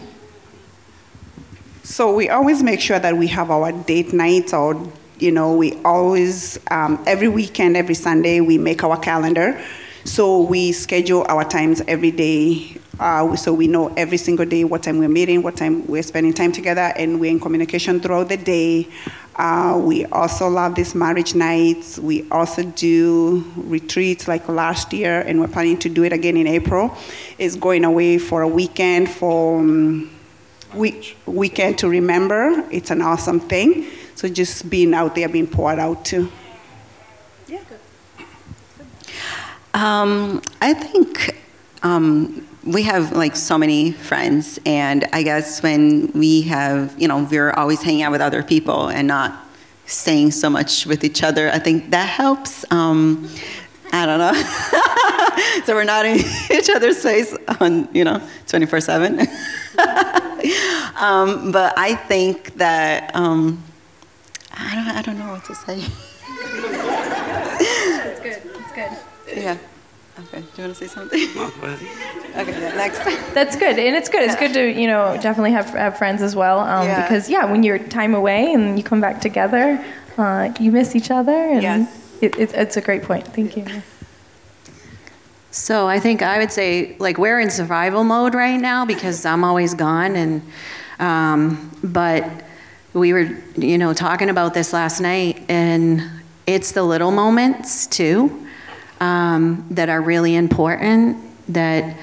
So 1.83 2.15
we 2.15 2.29
always 2.29 2.63
make 2.63 2.81
sure 2.81 2.97
that 2.97 3.15
we 3.15 3.27
have 3.27 3.51
our 3.51 3.71
date 3.71 4.11
nights 4.11 4.55
or 4.55 4.91
you 5.19 5.31
know 5.31 5.53
we 5.53 5.73
always 5.85 6.57
um, 6.71 7.03
every 7.05 7.27
weekend 7.27 7.75
every 7.75 7.95
sunday 7.95 8.39
we 8.39 8.57
make 8.57 8.83
our 8.85 8.97
calendar 8.97 9.61
so 10.03 10.41
we 10.41 10.71
schedule 10.71 11.25
our 11.29 11.43
times 11.43 11.81
every 11.87 12.11
day 12.11 12.77
uh, 12.99 13.35
so 13.35 13.53
we 13.53 13.67
know 13.67 13.93
every 13.95 14.17
single 14.17 14.45
day 14.45 14.63
what 14.63 14.83
time 14.83 14.99
we're 14.99 15.07
meeting 15.07 15.41
what 15.41 15.55
time 15.55 15.85
we're 15.87 16.03
spending 16.03 16.33
time 16.33 16.51
together 16.51 16.93
and 16.95 17.19
we're 17.19 17.31
in 17.31 17.39
communication 17.39 17.99
throughout 17.99 18.29
the 18.29 18.37
day. 18.37 18.87
Uh, 19.35 19.79
we 19.81 20.03
also 20.07 20.49
love 20.49 20.75
these 20.75 20.93
marriage 20.93 21.33
nights. 21.33 21.97
We 21.97 22.29
also 22.29 22.63
do 22.63 23.49
retreats 23.55 24.27
like 24.27 24.49
last 24.49 24.91
year 24.91 25.21
and 25.21 25.39
we're 25.39 25.47
planning 25.47 25.77
to 25.79 25.89
do 25.89 26.03
it 26.03 26.11
again 26.11 26.35
in 26.35 26.45
april. 26.45 26.93
Is 27.37 27.55
going 27.55 27.85
away 27.85 28.17
for 28.17 28.41
a 28.41 28.47
weekend 28.47 29.09
for 29.09 29.59
um, 29.59 30.11
week, 30.73 31.17
weekend 31.25 31.77
to 31.77 31.89
remember. 31.89 32.67
It's 32.69 32.91
an 32.91 33.01
awesome 33.01 33.39
thing. 33.39 33.85
So 34.15 34.27
just 34.27 34.69
being 34.69 34.93
out 34.93 35.15
there, 35.15 35.29
being 35.29 35.47
poured 35.47 35.79
out 35.79 36.03
too. 36.03 36.29
Yeah. 37.47 37.59
Um, 39.73 40.41
I 40.61 40.73
think 40.73 41.37
um, 41.83 42.47
we 42.65 42.83
have 42.83 43.11
like 43.13 43.35
so 43.35 43.57
many 43.57 43.91
friends, 43.91 44.59
and 44.65 45.07
I 45.13 45.23
guess 45.23 45.63
when 45.63 46.11
we 46.13 46.41
have, 46.43 46.93
you 46.99 47.07
know, 47.07 47.27
we're 47.29 47.51
always 47.51 47.81
hanging 47.81 48.03
out 48.03 48.11
with 48.11 48.21
other 48.21 48.43
people 48.43 48.89
and 48.89 49.07
not 49.07 49.45
staying 49.85 50.31
so 50.31 50.49
much 50.49 50.85
with 50.85 51.03
each 51.03 51.23
other. 51.23 51.49
I 51.49 51.59
think 51.59 51.91
that 51.91 52.09
helps. 52.09 52.65
Um, 52.71 53.29
I 53.91 54.05
don't 54.05 54.19
know. 54.19 54.33
so 55.65 55.73
we're 55.73 55.83
not 55.83 56.05
in 56.05 56.17
each 56.51 56.69
other's 56.69 57.01
face 57.01 57.35
on, 57.59 57.87
you 57.93 58.03
know, 58.03 58.21
24 58.47 58.81
7. 58.81 59.27
Um, 60.99 61.53
but 61.53 61.77
I 61.77 61.95
think 61.95 62.55
that 62.57 63.15
um, 63.15 63.63
I 64.51 64.75
don't, 64.75 64.87
I 64.97 65.01
don't 65.01 65.17
know 65.17 65.31
what 65.31 65.45
to 65.45 65.55
say. 65.55 65.79
That's 68.03 68.19
good. 68.19 68.41
That's 68.53 68.73
good. 68.73 69.08
Yeah. 69.35 69.57
Okay. 70.19 70.41
Do 70.41 70.61
you 70.61 70.67
want 70.67 70.75
to 70.77 70.87
say 70.87 70.87
something? 70.87 71.19
okay. 72.35 72.51
Yeah, 72.61 72.75
next. 72.75 72.99
That's 73.33 73.55
good, 73.55 73.79
and 73.79 73.95
it's 73.95 74.09
good. 74.09 74.23
It's 74.23 74.35
good 74.35 74.53
to 74.53 74.69
you 74.81 74.87
know 74.87 75.17
definitely 75.21 75.51
have, 75.51 75.67
have 75.69 75.97
friends 75.97 76.21
as 76.21 76.35
well, 76.35 76.59
um, 76.59 76.85
Yeah. 76.87 77.01
because 77.03 77.29
yeah, 77.29 77.45
when 77.45 77.63
you're 77.63 77.79
time 77.79 78.13
away 78.13 78.51
and 78.53 78.77
you 78.77 78.83
come 78.83 78.99
back 78.99 79.21
together, 79.21 79.83
uh, 80.17 80.51
you 80.59 80.71
miss 80.71 80.95
each 80.95 81.09
other, 81.09 81.31
and 81.31 81.61
Yes. 81.61 82.17
it, 82.21 82.37
it, 82.37 82.53
it's 82.53 82.75
a 82.75 82.81
great 82.81 83.03
point. 83.03 83.25
Thank 83.27 83.55
you. 83.55 83.65
So 85.51 85.87
I 85.87 85.99
think 85.99 86.21
I 86.21 86.37
would 86.37 86.51
say 86.51 86.95
like 86.99 87.17
we're 87.17 87.39
in 87.39 87.49
survival 87.49 88.03
mode 88.03 88.35
right 88.35 88.57
now 88.59 88.85
because 88.85 89.25
I'm 89.25 89.43
always 89.43 89.73
gone 89.73 90.15
and 90.15 90.41
um, 90.99 91.71
but 91.83 92.23
we 92.93 93.13
were 93.13 93.29
you 93.57 93.77
know 93.77 93.93
talking 93.93 94.29
about 94.29 94.53
this 94.53 94.73
last 94.73 94.99
night 95.01 95.43
and 95.49 96.03
it's 96.45 96.73
the 96.73 96.83
little 96.83 97.11
moments 97.11 97.87
too 97.87 98.45
um, 98.99 99.65
that 99.71 99.89
are 99.89 100.01
really 100.01 100.35
important 100.35 101.17
that 101.47 101.97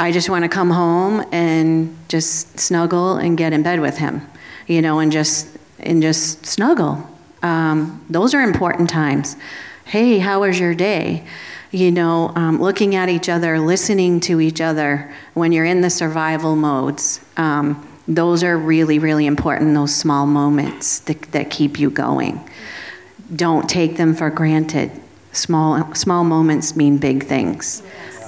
I 0.00 0.12
just 0.12 0.30
want 0.30 0.44
to 0.44 0.48
come 0.48 0.70
home 0.70 1.26
and 1.32 1.96
just 2.08 2.58
snuggle 2.58 3.16
and 3.16 3.36
get 3.36 3.52
in 3.52 3.62
bed 3.62 3.80
with 3.80 3.98
him 3.98 4.26
you 4.66 4.82
know 4.82 4.98
and 4.98 5.10
just 5.10 5.56
and 5.78 6.02
just 6.02 6.46
snuggle 6.46 7.08
um, 7.42 8.04
those 8.10 8.34
are 8.34 8.42
important 8.42 8.90
times 8.90 9.36
hey 9.84 10.18
how 10.18 10.40
was 10.40 10.58
your 10.58 10.74
day 10.74 11.24
you 11.70 11.90
know, 11.90 12.32
um, 12.34 12.60
looking 12.60 12.94
at 12.94 13.08
each 13.08 13.28
other, 13.28 13.58
listening 13.58 14.20
to 14.20 14.40
each 14.40 14.60
other 14.60 15.12
when 15.34 15.52
you're 15.52 15.64
in 15.64 15.80
the 15.82 15.90
survival 15.90 16.56
modes. 16.56 17.20
Um, 17.36 17.86
those 18.06 18.42
are 18.42 18.56
really, 18.56 18.98
really 18.98 19.26
important, 19.26 19.74
those 19.74 19.94
small 19.94 20.26
moments 20.26 21.00
that, 21.00 21.20
that 21.32 21.50
keep 21.50 21.78
you 21.78 21.90
going. 21.90 22.48
Don't 23.34 23.68
take 23.68 23.98
them 23.98 24.14
for 24.14 24.30
granted. 24.30 24.90
Small, 25.38 25.94
small 25.94 26.24
moments 26.24 26.74
mean 26.74 26.98
big 26.98 27.24
things. 27.24 27.82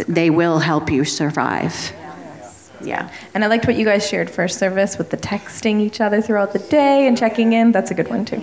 They 0.07 0.31
will 0.31 0.61
help 0.61 0.91
you 0.91 1.05
survive. 1.05 1.93
Yeah. 2.83 3.11
And 3.35 3.45
I 3.45 3.49
liked 3.49 3.67
what 3.67 3.77
you 3.77 3.85
guys 3.85 4.09
shared 4.09 4.31
first 4.31 4.59
service 4.59 4.97
with 4.97 5.11
the 5.11 5.17
texting 5.17 5.81
each 5.81 6.01
other 6.01 6.23
throughout 6.23 6.53
the 6.53 6.61
day 6.61 7.07
and 7.09 7.19
checking 7.19 7.53
in. 7.53 7.73
That's 7.73 7.91
a 7.91 7.95
good 7.95 8.09
one 8.09 8.25
too. 8.25 8.43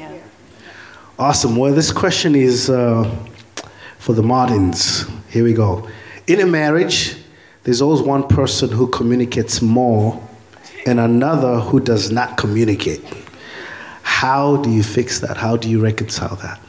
Awesome. 1.18 1.56
Well, 1.56 1.74
this 1.74 1.92
question 1.92 2.36
is 2.36 2.70
uh, 2.70 3.10
for 4.00 4.14
the 4.14 4.22
Martins. 4.22 5.06
Here 5.30 5.44
we 5.44 5.54
go. 5.54 5.90
In 6.28 6.42
a 6.42 6.46
marriage, 6.46 7.16
there's 7.64 7.82
always 7.82 8.02
one 8.02 8.28
person 8.28 8.70
who 8.70 8.88
communicates 8.88 9.62
more 9.62 10.22
and 10.86 11.00
another 11.00 11.60
who 11.60 11.80
does 11.80 12.12
not 12.12 12.38
communicate. 12.38 13.04
How 14.04 14.58
do 14.58 14.70
you 14.70 14.84
fix 14.84 15.20
that? 15.22 15.38
How 15.38 15.56
do 15.56 15.70
you 15.70 15.82
reconcile 15.82 16.36
that? 16.36 16.60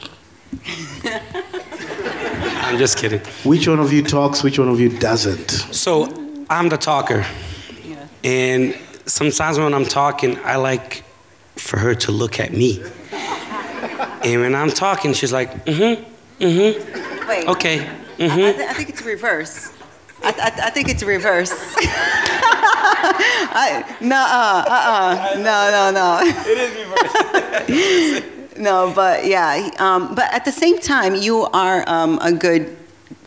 I'm 2.69 2.77
just 2.77 2.99
kidding. 2.99 3.21
Which 3.45 3.67
one 3.67 3.81
of 3.81 3.95
you 3.95 4.03
talks, 4.03 4.43
which 4.43 4.59
one 4.59 4.69
of 4.69 4.79
you 4.79 4.91
doesn't? 4.91 5.51
So 5.51 6.07
I'm 6.51 6.69
the 6.69 6.77
talker. 6.77 7.25
And 8.23 8.79
sometimes 9.07 9.59
when 9.59 9.73
I'm 9.73 9.87
talking, 9.87 10.39
I 10.45 10.57
like 10.57 11.03
for 11.57 11.79
her 11.79 11.95
to 11.95 12.13
look 12.13 12.39
at 12.39 12.53
me. 12.53 12.83
And 14.23 14.43
when 14.43 14.55
I'm 14.55 14.69
talking, 14.69 15.15
she's 15.15 15.33
like, 15.33 15.65
mm 15.65 15.97
hmm, 15.97 16.45
mm 16.45 16.75
hmm. 16.75 17.27
Wait. 17.27 17.49
Okay, 17.49 17.87
I, 17.87 17.91
mm 18.19 18.29
I 18.29 18.53
hmm. 18.53 18.61
I 18.61 18.75
think 18.75 18.91
it's 18.91 19.03
reverse. 19.03 19.73
I, 20.23 20.29
I, 20.29 20.67
I 20.67 20.71
think 20.71 20.91
it's 20.91 21.03
reverse. 21.03 21.53
I, 23.51 23.97
no, 24.03 24.17
uh, 24.17 24.65
uh, 24.69 25.35
no, 25.37 25.71
no, 25.71 25.91
no. 25.91 26.21
It 26.23 26.59
is 26.59 26.75
reverse. 28.21 28.35
no, 28.59 28.93
but 28.95 29.27
yeah, 29.27 29.71
um, 29.79 30.15
but 30.15 30.33
at 30.33 30.45
the 30.45 30.53
same 30.53 30.79
time, 30.79 31.15
you 31.15 31.45
are 31.45 31.85
um, 31.89 32.19
a 32.21 32.33
good 32.33 32.77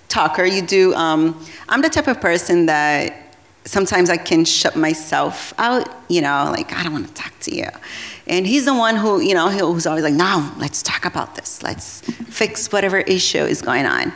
talker. 0.09 0.45
You 0.45 0.61
do. 0.61 0.93
Um, 0.93 1.43
I'm 1.69 1.81
the 1.81 1.89
type 1.89 2.07
of 2.07 2.19
person 2.21 2.65
that 2.67 3.35
sometimes 3.65 4.09
I 4.09 4.17
can 4.17 4.45
shut 4.45 4.75
myself 4.75 5.53
out. 5.57 5.89
You 6.09 6.21
know, 6.21 6.51
like 6.51 6.73
I 6.73 6.83
don't 6.83 6.93
want 6.93 7.07
to 7.07 7.13
talk 7.13 7.33
to 7.41 7.55
you. 7.55 7.67
And 8.27 8.45
he's 8.45 8.65
the 8.65 8.73
one 8.73 8.95
who, 8.95 9.19
you 9.19 9.33
know, 9.33 9.49
who's 9.49 9.87
always 9.87 10.03
like, 10.03 10.13
"No, 10.13 10.51
let's 10.57 10.81
talk 10.83 11.05
about 11.05 11.35
this. 11.35 11.63
Let's 11.63 12.01
fix 12.01 12.71
whatever 12.71 12.99
issue 12.99 13.43
is 13.43 13.61
going 13.61 13.85
on." 13.85 14.13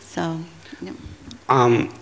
So. 0.00 0.40
yeah. 0.80 0.92
um, 1.48 1.92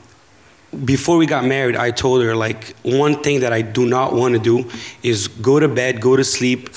before 0.84 1.16
we 1.16 1.26
got 1.26 1.44
married, 1.44 1.76
I 1.76 1.90
told 1.90 2.22
her 2.22 2.34
like 2.34 2.74
one 2.82 3.22
thing 3.22 3.40
that 3.40 3.52
I 3.52 3.62
do 3.62 3.86
not 3.86 4.12
want 4.12 4.34
to 4.34 4.40
do 4.40 4.70
is 5.02 5.28
go 5.28 5.60
to 5.60 5.68
bed, 5.68 6.00
go 6.00 6.16
to 6.16 6.24
sleep 6.24 6.70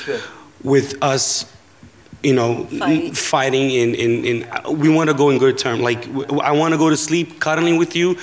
with 0.63 1.01
us, 1.01 1.51
you 2.23 2.33
know, 2.33 2.65
Fighting. 2.65 3.13
fighting. 3.13 3.77
And, 3.77 3.95
and, 3.95 4.25
and 4.25 4.79
we 4.79 4.89
want 4.89 5.09
to 5.09 5.13
go 5.15 5.29
in 5.29 5.37
good 5.37 5.57
term. 5.57 5.81
Like 5.81 6.07
I 6.41 6.51
want 6.51 6.73
to 6.73 6.77
go 6.77 6.89
to 6.89 6.97
sleep 6.97 7.39
cuddling 7.39 7.77
with 7.77 7.95
you, 7.95 8.17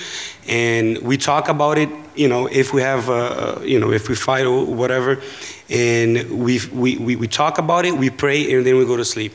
and 0.48 0.98
we 0.98 1.16
talk 1.16 1.48
about 1.48 1.78
it. 1.78 1.88
You 2.14 2.28
know, 2.28 2.46
if 2.46 2.72
we 2.72 2.80
have, 2.82 3.10
uh, 3.10 3.58
you 3.62 3.80
know, 3.80 3.90
if 3.92 4.08
we 4.08 4.14
fight 4.14 4.46
or 4.46 4.64
whatever, 4.64 5.20
and 5.68 6.44
we, 6.44 6.60
we, 6.72 6.96
we, 6.96 7.16
we 7.16 7.26
talk 7.26 7.58
about 7.58 7.84
it, 7.84 7.92
we 7.96 8.08
pray, 8.10 8.52
and 8.52 8.64
then 8.64 8.76
we 8.76 8.84
go 8.84 8.96
to 8.96 9.04
sleep. 9.04 9.32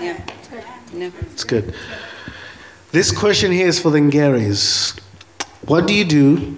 Yeah. 0.00 0.18
No. 0.94 1.12
It's 1.32 1.44
good. 1.44 1.74
This 2.92 3.12
question 3.12 3.52
here 3.52 3.66
is 3.66 3.78
for 3.78 3.90
the 3.90 3.98
Garretts. 3.98 4.98
What 5.66 5.86
do 5.86 5.92
you 5.92 6.04
do 6.04 6.56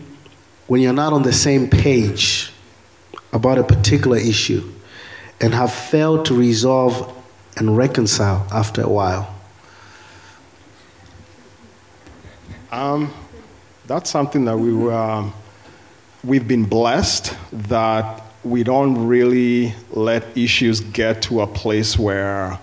when 0.69 0.81
you're 0.81 0.93
not 0.93 1.13
on 1.13 1.23
the 1.23 1.33
same 1.33 1.69
page 1.69 2.53
about 3.33 3.59
a 3.59 3.65
particular 3.65 4.17
issue 4.19 4.71
and 5.41 5.55
have 5.55 5.73
failed 5.73 6.27
to 6.27 6.35
resolve 6.35 7.13
and 7.59 7.77
reconcile 7.77 8.47
after 8.53 8.83
a 8.83 8.89
while? 8.89 9.35
Um, 12.71 13.13
that's 13.87 14.11
something 14.11 14.45
that 14.45 14.59
we 14.59 14.73
were, 14.75 14.93
um, 14.93 15.33
we've 16.23 16.47
been 16.47 16.65
blessed 16.65 17.35
that 17.53 18.23
we 18.45 18.63
don't 18.63 19.07
really 19.07 19.75
let 19.91 20.37
issues 20.37 20.81
get 20.81 21.23
to 21.23 21.41
a 21.41 21.47
place 21.47 21.99
where 21.99 22.59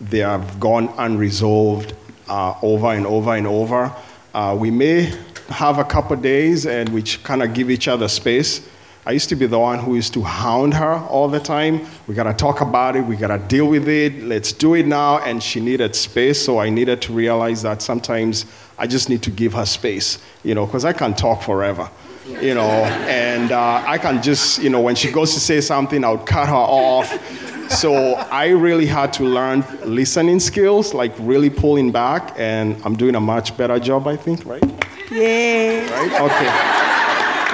they 0.00 0.18
have 0.18 0.60
gone 0.60 0.92
unresolved 0.98 1.94
uh, 2.28 2.54
over 2.62 2.88
and 2.88 3.06
over 3.06 3.34
and 3.34 3.46
over. 3.46 3.92
Uh, 4.34 4.56
we 4.58 4.70
may 4.70 5.12
have 5.48 5.78
a 5.78 5.84
couple 5.84 6.16
days 6.16 6.66
and 6.66 6.88
we 6.90 7.02
kind 7.02 7.42
of 7.42 7.54
give 7.54 7.70
each 7.70 7.88
other 7.88 8.08
space. 8.08 8.68
I 9.06 9.12
used 9.12 9.28
to 9.28 9.36
be 9.36 9.46
the 9.46 9.58
one 9.58 9.78
who 9.78 9.94
used 9.94 10.14
to 10.14 10.22
hound 10.22 10.74
her 10.74 10.94
all 10.94 11.28
the 11.28 11.38
time. 11.38 11.86
We 12.08 12.16
gotta 12.16 12.34
talk 12.34 12.60
about 12.60 12.96
it, 12.96 13.02
we 13.02 13.14
gotta 13.14 13.38
deal 13.38 13.68
with 13.68 13.88
it, 13.88 14.24
let's 14.24 14.52
do 14.52 14.74
it 14.74 14.84
now. 14.84 15.18
And 15.18 15.40
she 15.40 15.60
needed 15.60 15.94
space, 15.94 16.44
so 16.44 16.58
I 16.58 16.70
needed 16.70 17.00
to 17.02 17.12
realize 17.12 17.62
that 17.62 17.82
sometimes 17.82 18.46
I 18.76 18.88
just 18.88 19.08
need 19.08 19.22
to 19.22 19.30
give 19.30 19.54
her 19.54 19.64
space, 19.64 20.18
you 20.42 20.56
know, 20.56 20.66
because 20.66 20.84
I 20.84 20.92
can 20.92 21.14
talk 21.14 21.42
forever, 21.42 21.88
you 22.40 22.54
know, 22.54 22.68
and 23.06 23.52
uh, 23.52 23.84
I 23.86 23.96
can 23.96 24.20
just, 24.20 24.60
you 24.60 24.70
know, 24.70 24.80
when 24.80 24.96
she 24.96 25.12
goes 25.12 25.34
to 25.34 25.40
say 25.40 25.60
something, 25.60 26.02
I 26.02 26.10
would 26.10 26.26
cut 26.26 26.48
her 26.48 26.54
off. 26.54 27.70
So 27.70 28.14
I 28.14 28.48
really 28.48 28.86
had 28.86 29.12
to 29.14 29.22
learn 29.22 29.64
listening 29.84 30.40
skills, 30.40 30.94
like 30.94 31.12
really 31.20 31.50
pulling 31.50 31.92
back, 31.92 32.34
and 32.36 32.76
I'm 32.84 32.96
doing 32.96 33.14
a 33.14 33.20
much 33.20 33.56
better 33.56 33.78
job, 33.78 34.08
I 34.08 34.16
think, 34.16 34.44
right? 34.44 34.64
Yeah. 35.12 35.88
Right? 35.92 36.20
Okay 36.22 36.85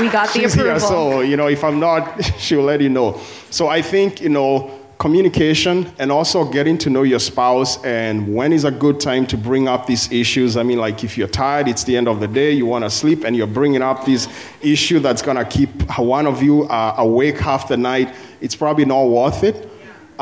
We 0.02 0.10
got 0.10 0.32
the 0.32 0.40
she's 0.40 0.54
approval. 0.54 0.72
here, 0.72 0.80
so 0.80 1.20
you 1.20 1.36
know, 1.36 1.46
if 1.46 1.62
I'm 1.62 1.78
not, 1.78 2.24
she'll 2.38 2.62
let 2.62 2.80
you 2.80 2.88
know. 2.88 3.20
So 3.50 3.68
I 3.68 3.82
think 3.82 4.20
you 4.20 4.28
know, 4.28 4.78
communication 4.98 5.92
and 5.98 6.10
also 6.10 6.44
getting 6.44 6.76
to 6.78 6.90
know 6.90 7.04
your 7.04 7.20
spouse 7.20 7.82
and 7.84 8.34
when 8.34 8.52
is 8.52 8.64
a 8.64 8.70
good 8.70 8.98
time 8.98 9.26
to 9.26 9.36
bring 9.36 9.68
up 9.68 9.86
these 9.86 10.10
issues. 10.10 10.56
I 10.56 10.64
mean, 10.64 10.78
like 10.78 11.04
if 11.04 11.16
you're 11.16 11.28
tired, 11.28 11.68
it's 11.68 11.84
the 11.84 11.96
end 11.96 12.08
of 12.08 12.20
the 12.20 12.28
day, 12.28 12.50
you 12.52 12.66
want 12.66 12.84
to 12.84 12.90
sleep, 12.90 13.24
and 13.24 13.36
you're 13.36 13.46
bringing 13.46 13.82
up 13.82 14.04
this 14.04 14.28
issue 14.60 14.98
that's 14.98 15.22
gonna 15.22 15.44
keep 15.44 15.70
one 15.98 16.26
of 16.26 16.42
you 16.42 16.64
uh, 16.64 16.94
awake 16.98 17.38
half 17.38 17.68
the 17.68 17.76
night. 17.76 18.14
It's 18.40 18.56
probably 18.56 18.84
not 18.84 19.04
worth 19.04 19.44
it. 19.44 19.71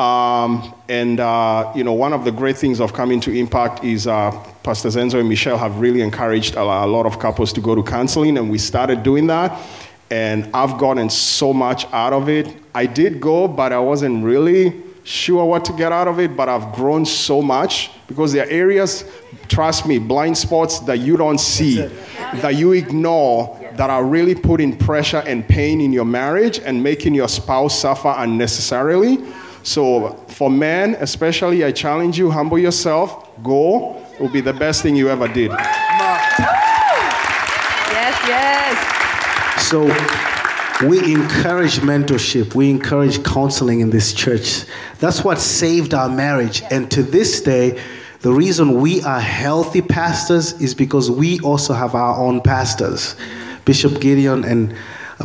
Um, 0.01 0.75
and 0.89 1.21
uh, 1.21 1.71
you 1.77 1.85
know, 1.85 1.93
one 1.93 2.15
of 2.15 2.25
the 2.25 2.33
great 2.33 2.57
things 2.57 2.81
of 2.81 2.95
coming 2.95 3.21
to 3.21 3.31
Impact 3.37 3.85
is 3.85 4.07
uh, 4.07 4.31
Pastor 4.63 4.89
Zenzo 4.89 5.21
and 5.21 5.29
Michelle 5.29 5.59
have 5.59 5.79
really 5.79 6.01
encouraged 6.01 6.55
a, 6.55 6.63
a 6.63 6.87
lot 6.87 7.05
of 7.05 7.19
couples 7.19 7.53
to 7.53 7.61
go 7.61 7.75
to 7.75 7.83
counseling, 7.83 8.39
and 8.39 8.51
we 8.51 8.57
started 8.57 9.03
doing 9.03 9.27
that. 9.27 9.61
And 10.11 10.49
I've 10.55 10.79
gotten 10.79 11.11
so 11.11 11.53
much 11.53 11.85
out 11.93 12.15
of 12.15 12.31
it. 12.31 12.49
I 12.75 12.87
did 12.87 13.21
go, 13.21 13.47
but 13.47 13.75
I 13.75 13.79
wasn't 13.79 14.25
really 14.25 14.83
sure 15.05 15.45
what 15.45 15.67
to 15.67 15.73
get 15.75 15.93
out 15.93 16.09
of 16.09 16.19
it. 16.19 16.35
But 16.35 16.49
I've 16.49 16.73
grown 16.73 17.05
so 17.05 17.43
much 17.43 17.91
because 18.09 18.33
there 18.33 18.47
are 18.47 18.51
areas, 18.51 19.05
trust 19.49 19.87
me, 19.87 19.99
blind 19.99 20.39
spots 20.39 20.79
that 20.81 21.01
you 21.01 21.19
don't 21.19 21.39
see, 21.39 21.83
that 22.37 22.55
you 22.55 22.73
ignore, 22.73 23.61
that 23.75 23.91
are 23.91 24.05
really 24.05 24.35
putting 24.35 24.75
pressure 24.79 25.23
and 25.27 25.47
pain 25.47 25.83
in 25.83 25.93
your 25.93 26.07
marriage 26.07 26.59
and 26.59 26.83
making 26.83 27.15
your 27.15 27.29
spouse 27.29 27.79
suffer 27.79 28.15
unnecessarily. 28.17 29.19
So, 29.63 30.15
for 30.29 30.51
men, 30.51 30.97
especially, 31.01 31.65
I 31.65 31.73
challenge 31.73 32.19
you 32.19 32.31
humble 32.31 32.59
yourself, 32.59 33.29
go. 33.43 33.97
It 34.15 34.21
will 34.21 34.31
be 34.31 34.41
the 34.41 34.53
best 34.53 34.83
thing 34.83 34.97
you 34.97 35.09
ever 35.09 35.29
did. 35.29 35.51
Yes, 35.51 35.59
yes. 38.27 39.01
So 39.69 39.85
we 40.87 40.99
encourage 41.13 41.81
mentorship, 41.81 42.55
we 42.55 42.71
encourage 42.71 43.23
counseling 43.23 43.81
in 43.81 43.91
this 43.91 44.15
church. 44.15 44.65
That's 44.99 45.23
what 45.23 45.39
saved 45.39 45.93
our 45.93 46.09
marriage. 46.09 46.63
And 46.71 46.91
to 46.93 47.03
this 47.03 47.41
day, 47.43 47.81
the 48.21 48.33
reason 48.33 48.81
we 48.81 49.03
are 49.03 49.21
healthy 49.21 49.83
pastors 49.83 50.61
is 50.61 50.75
because 50.75 51.11
we 51.11 51.39
also 51.41 51.75
have 51.75 51.95
our 51.95 52.19
own 52.19 52.41
pastors. 52.41 53.15
Bishop 53.65 54.01
Gideon 54.01 54.45
and 54.45 54.75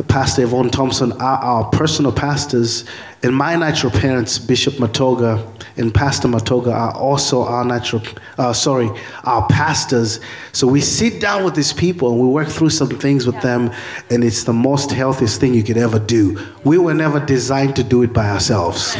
Pastor 0.02 0.42
Yvonne 0.42 0.70
Thompson 0.70 1.12
are 1.12 1.38
our 1.38 1.70
personal 1.70 2.12
pastors, 2.12 2.84
and 3.22 3.34
my 3.34 3.56
natural 3.56 3.90
parents, 3.90 4.38
Bishop 4.38 4.74
Matoga 4.74 5.42
and 5.78 5.92
Pastor 5.92 6.28
Matoga, 6.28 6.72
are 6.72 6.94
also 6.94 7.42
our 7.42 7.64
natural, 7.64 8.02
uh, 8.36 8.52
sorry, 8.52 8.90
our 9.24 9.46
pastors. 9.48 10.20
So 10.52 10.66
we 10.66 10.80
sit 10.80 11.20
down 11.20 11.44
with 11.44 11.54
these 11.54 11.72
people 11.72 12.10
and 12.10 12.20
we 12.20 12.28
work 12.28 12.48
through 12.48 12.70
some 12.70 12.88
things 12.88 13.26
with 13.26 13.40
them, 13.40 13.70
and 14.10 14.22
it's 14.22 14.44
the 14.44 14.52
most 14.52 14.90
healthiest 14.90 15.40
thing 15.40 15.54
you 15.54 15.62
could 15.62 15.78
ever 15.78 15.98
do. 15.98 16.38
We 16.64 16.78
were 16.78 16.94
never 16.94 17.18
designed 17.18 17.76
to 17.76 17.82
do 17.82 18.02
it 18.02 18.12
by 18.12 18.28
ourselves. 18.28 18.96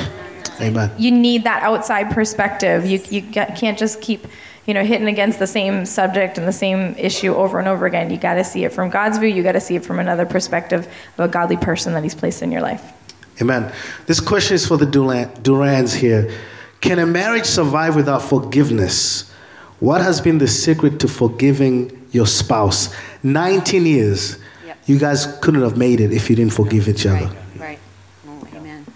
Amen. 0.61 0.91
You 0.97 1.11
need 1.11 1.45
that 1.45 1.63
outside 1.63 2.11
perspective. 2.11 2.87
You, 2.87 3.01
you 3.11 3.23
can't 3.23 3.77
just 3.77 4.01
keep, 4.01 4.27
you 4.67 4.75
know, 4.75 4.85
hitting 4.85 5.07
against 5.07 5.39
the 5.39 5.47
same 5.47 5.87
subject 5.87 6.39
and 6.39 6.47
the 6.47 6.53
same 6.53 6.95
issue 6.99 7.33
over 7.35 7.59
and 7.59 7.69
over 7.69 7.87
again. 7.87 8.11
You 8.11 8.17
got 8.17 8.35
to 8.35 8.45
see 8.45 8.65
it 8.65 8.73
from 8.73 8.91
God's 8.91 9.19
view. 9.19 9.29
You 9.29 9.43
got 9.43 9.53
to 9.53 9.61
see 9.61 9.77
it 9.77 9.85
from 9.85 10.01
another 10.01 10.27
perspective 10.27 10.87
of 11.19 11.25
a 11.25 11.29
godly 11.29 11.57
person 11.57 11.93
that 11.95 12.03
He's 12.03 12.15
placed 12.15 12.43
in 12.43 12.51
your 12.51 12.63
life. 12.63 12.93
Amen. 13.41 13.73
This 14.07 14.19
question 14.19 14.55
is 14.55 14.67
for 14.67 14.77
the 14.77 14.87
Duran- 14.87 15.31
Durands 15.43 15.95
here. 15.95 16.33
Can 16.81 16.99
a 16.99 17.07
marriage 17.07 17.45
survive 17.45 17.95
without 17.95 18.23
forgiveness? 18.23 19.31
What 19.79 20.01
has 20.01 20.21
been 20.21 20.39
the 20.39 20.49
secret 20.49 20.99
to 21.01 21.09
forgiving 21.09 22.07
your 22.11 22.27
spouse? 22.27 22.95
19 23.23 23.87
years. 23.87 24.39
Yep. 24.67 24.79
You 24.87 24.99
guys 24.99 25.39
couldn't 25.43 25.63
have 25.63 25.77
made 25.77 26.01
it 26.01 26.13
if 26.13 26.29
you 26.29 26.37
didn't 26.37 26.55
forgive 26.55 26.89
each 26.89 27.07
other. 27.07 27.27
Right, 27.27 27.37
right. 27.59 27.79
Oh, 28.27 28.49
amen. 28.55 28.87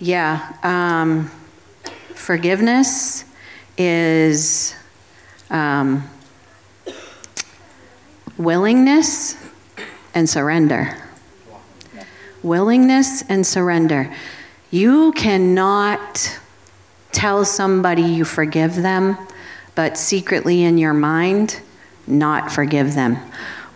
Yeah, 0.00 0.56
um, 0.62 1.30
forgiveness 2.14 3.24
is 3.78 4.74
um, 5.52 6.08
willingness 8.36 9.36
and 10.14 10.28
surrender. 10.28 10.96
Willingness 12.42 13.22
and 13.28 13.46
surrender. 13.46 14.12
You 14.70 15.12
cannot 15.12 16.40
tell 17.12 17.44
somebody 17.44 18.02
you 18.02 18.24
forgive 18.24 18.74
them, 18.74 19.16
but 19.74 19.96
secretly 19.96 20.64
in 20.64 20.78
your 20.78 20.94
mind, 20.94 21.60
not 22.06 22.50
forgive 22.50 22.94
them. 22.94 23.18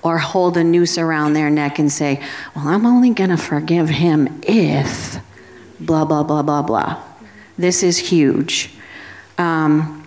Or 0.03 0.19
hold 0.19 0.57
a 0.57 0.65
noose 0.65 0.99
around 0.99 1.35
their 1.35 1.51
neck 1.51 1.79
and 1.79 1.91
say, 1.91 2.23
Well, 2.55 2.69
I'm 2.69 2.87
only 2.87 3.11
going 3.11 3.31
to 3.31 3.37
forgive 3.37 3.89
him 3.89 4.41
if 4.43 5.19
blah, 5.81 6.05
blah, 6.05 6.23
blah, 6.23 6.43
blah, 6.43 6.63
blah. 6.63 7.03
This 7.59 7.83
is 7.83 7.99
huge. 7.99 8.71
Um, 9.37 10.07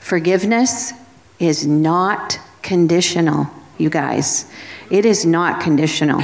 forgiveness 0.00 0.92
is 1.38 1.66
not 1.66 2.38
conditional, 2.62 3.48
you 3.76 3.90
guys. 3.90 4.50
It 4.90 5.04
is 5.04 5.24
not 5.24 5.60
conditional. 5.60 6.22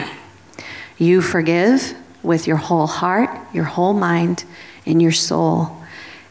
You 0.99 1.21
forgive 1.23 1.95
with 2.23 2.47
your 2.47 2.57
whole 2.57 2.87
heart, 2.87 3.31
your 3.53 3.65
whole 3.65 3.95
mind, 3.95 4.45
and 4.87 5.01
your 5.01 5.13
soul, 5.13 5.77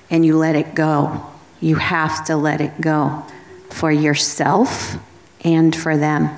and 0.10 0.26
you 0.26 0.38
let 0.38 0.56
it 0.56 0.76
go. 0.76 1.26
You 1.60 1.76
have 1.76 2.26
to 2.26 2.36
let 2.36 2.62
it 2.62 2.82
go 2.82 3.24
for 3.69 3.91
yourself 3.91 4.98
and 5.43 5.76
for 5.76 5.98
them. 5.98 6.30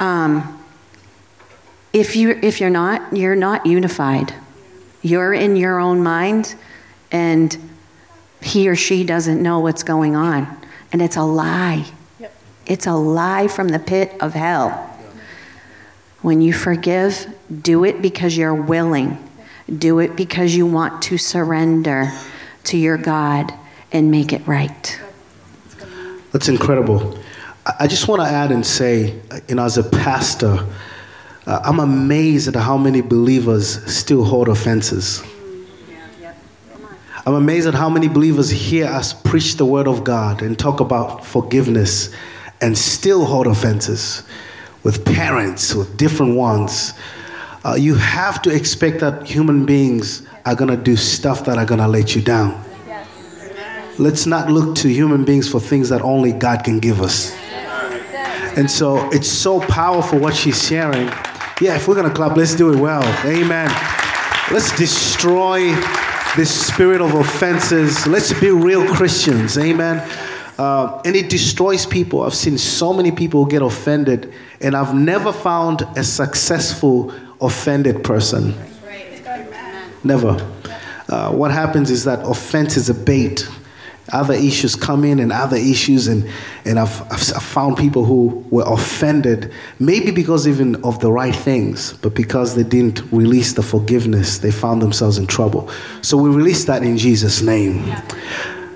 Um, 0.00 0.64
if 1.92 2.16
you 2.16 2.38
if 2.42 2.60
you're 2.60 2.70
not, 2.70 3.16
you're 3.16 3.36
not 3.36 3.66
unified. 3.66 4.34
You're 5.02 5.32
in 5.32 5.56
your 5.56 5.78
own 5.78 6.02
mind, 6.02 6.54
and 7.12 7.56
he 8.42 8.68
or 8.68 8.76
she 8.76 9.04
doesn't 9.04 9.42
know 9.42 9.60
what's 9.60 9.82
going 9.82 10.16
on, 10.16 10.46
and 10.94 11.02
it's 11.02 11.16
a 11.16 11.24
lie. 11.24 11.84
Yep. 12.20 12.36
It's 12.66 12.86
a 12.86 12.92
lie 12.92 13.48
from 13.48 13.66
the 13.66 13.80
pit 13.80 14.14
of 14.20 14.32
hell. 14.32 14.70
When 16.22 16.40
you 16.40 16.52
forgive, 16.52 17.26
do 17.62 17.82
it 17.82 18.00
because 18.00 18.36
you're 18.36 18.54
willing. 18.54 19.18
Do 19.76 19.98
it 19.98 20.14
because 20.14 20.54
you 20.54 20.66
want 20.66 21.02
to 21.02 21.18
surrender 21.18 22.12
to 22.64 22.78
your 22.78 22.96
God 22.96 23.52
and 23.90 24.12
make 24.12 24.32
it 24.32 24.46
right. 24.46 25.00
That's 26.30 26.48
incredible. 26.48 27.18
I 27.80 27.88
just 27.88 28.06
want 28.06 28.22
to 28.22 28.28
add 28.28 28.52
and 28.52 28.64
say, 28.64 29.20
you 29.48 29.56
know, 29.56 29.64
as 29.64 29.78
a 29.78 29.82
pastor, 29.82 30.64
uh, 31.44 31.60
I'm 31.64 31.80
amazed 31.80 32.46
at 32.46 32.54
how 32.54 32.78
many 32.78 33.00
believers 33.00 33.84
still 33.92 34.22
hold 34.22 34.48
offenses. 34.48 35.24
I'm 37.26 37.34
amazed 37.34 37.66
at 37.66 37.72
how 37.72 37.88
many 37.88 38.06
believers 38.06 38.50
hear 38.50 38.84
us 38.86 39.14
preach 39.14 39.56
the 39.56 39.64
word 39.64 39.88
of 39.88 40.04
God 40.04 40.42
and 40.42 40.58
talk 40.58 40.80
about 40.80 41.24
forgiveness 41.24 42.14
and 42.60 42.76
still 42.76 43.24
hold 43.24 43.46
offenses 43.46 44.22
with 44.82 45.06
parents, 45.06 45.74
with 45.74 45.96
different 45.96 46.36
ones. 46.36 46.92
Uh, 47.64 47.76
you 47.78 47.94
have 47.94 48.42
to 48.42 48.54
expect 48.54 49.00
that 49.00 49.26
human 49.26 49.64
beings 49.64 50.26
are 50.44 50.54
going 50.54 50.68
to 50.68 50.76
do 50.76 50.96
stuff 50.96 51.46
that 51.46 51.56
are 51.56 51.64
going 51.64 51.80
to 51.80 51.88
let 51.88 52.14
you 52.14 52.20
down. 52.20 52.62
Let's 53.98 54.26
not 54.26 54.50
look 54.50 54.76
to 54.76 54.88
human 54.88 55.24
beings 55.24 55.48
for 55.48 55.60
things 55.60 55.88
that 55.88 56.02
only 56.02 56.32
God 56.32 56.62
can 56.62 56.78
give 56.78 57.00
us. 57.00 57.34
And 58.56 58.70
so 58.70 59.08
it's 59.10 59.28
so 59.28 59.60
powerful 59.60 60.18
what 60.18 60.34
she's 60.34 60.62
sharing. 60.62 61.06
Yeah, 61.60 61.76
if 61.76 61.88
we're 61.88 61.94
going 61.94 62.08
to 62.08 62.14
clap, 62.14 62.36
let's 62.36 62.54
do 62.54 62.70
it 62.70 62.78
well. 62.78 63.02
Amen. 63.24 63.68
Let's 64.50 64.76
destroy 64.76 65.74
this 66.36 66.66
spirit 66.66 67.00
of 67.00 67.14
offenses. 67.14 68.06
Let's 68.06 68.38
be 68.38 68.50
real 68.50 68.86
Christians. 68.94 69.56
Amen. 69.56 69.98
Uh, 70.58 71.00
and 71.04 71.16
it 71.16 71.30
destroys 71.30 71.86
people. 71.86 72.22
I've 72.22 72.34
seen 72.34 72.58
so 72.58 72.92
many 72.92 73.10
people 73.10 73.44
get 73.44 73.62
offended, 73.62 74.32
and 74.60 74.76
I've 74.76 74.94
never 74.94 75.32
found 75.32 75.82
a 75.96 76.04
successful 76.04 77.12
offended 77.40 78.04
person. 78.04 78.54
Never. 80.02 80.50
Uh, 81.08 81.30
what 81.32 81.50
happens 81.50 81.90
is 81.90 82.04
that 82.04 82.24
offense 82.24 82.76
is 82.76 82.88
a 82.88 82.94
bait. 82.94 83.48
Other 84.12 84.34
issues 84.34 84.76
come 84.76 85.02
in 85.02 85.18
and 85.18 85.32
other 85.32 85.56
issues, 85.56 86.08
and, 86.08 86.28
and 86.66 86.78
I've, 86.78 87.00
I've 87.10 87.42
found 87.42 87.78
people 87.78 88.04
who 88.04 88.44
were 88.50 88.64
offended, 88.66 89.50
maybe 89.78 90.10
because 90.10 90.46
even 90.46 90.76
of 90.84 91.00
the 91.00 91.10
right 91.10 91.34
things, 91.34 91.94
but 91.94 92.14
because 92.14 92.54
they 92.54 92.64
didn't 92.64 93.00
release 93.10 93.54
the 93.54 93.62
forgiveness, 93.62 94.38
they 94.38 94.50
found 94.50 94.82
themselves 94.82 95.16
in 95.16 95.26
trouble. 95.26 95.70
So 96.02 96.18
we 96.18 96.28
release 96.28 96.66
that 96.66 96.82
in 96.82 96.98
Jesus' 96.98 97.40
name. 97.40 97.82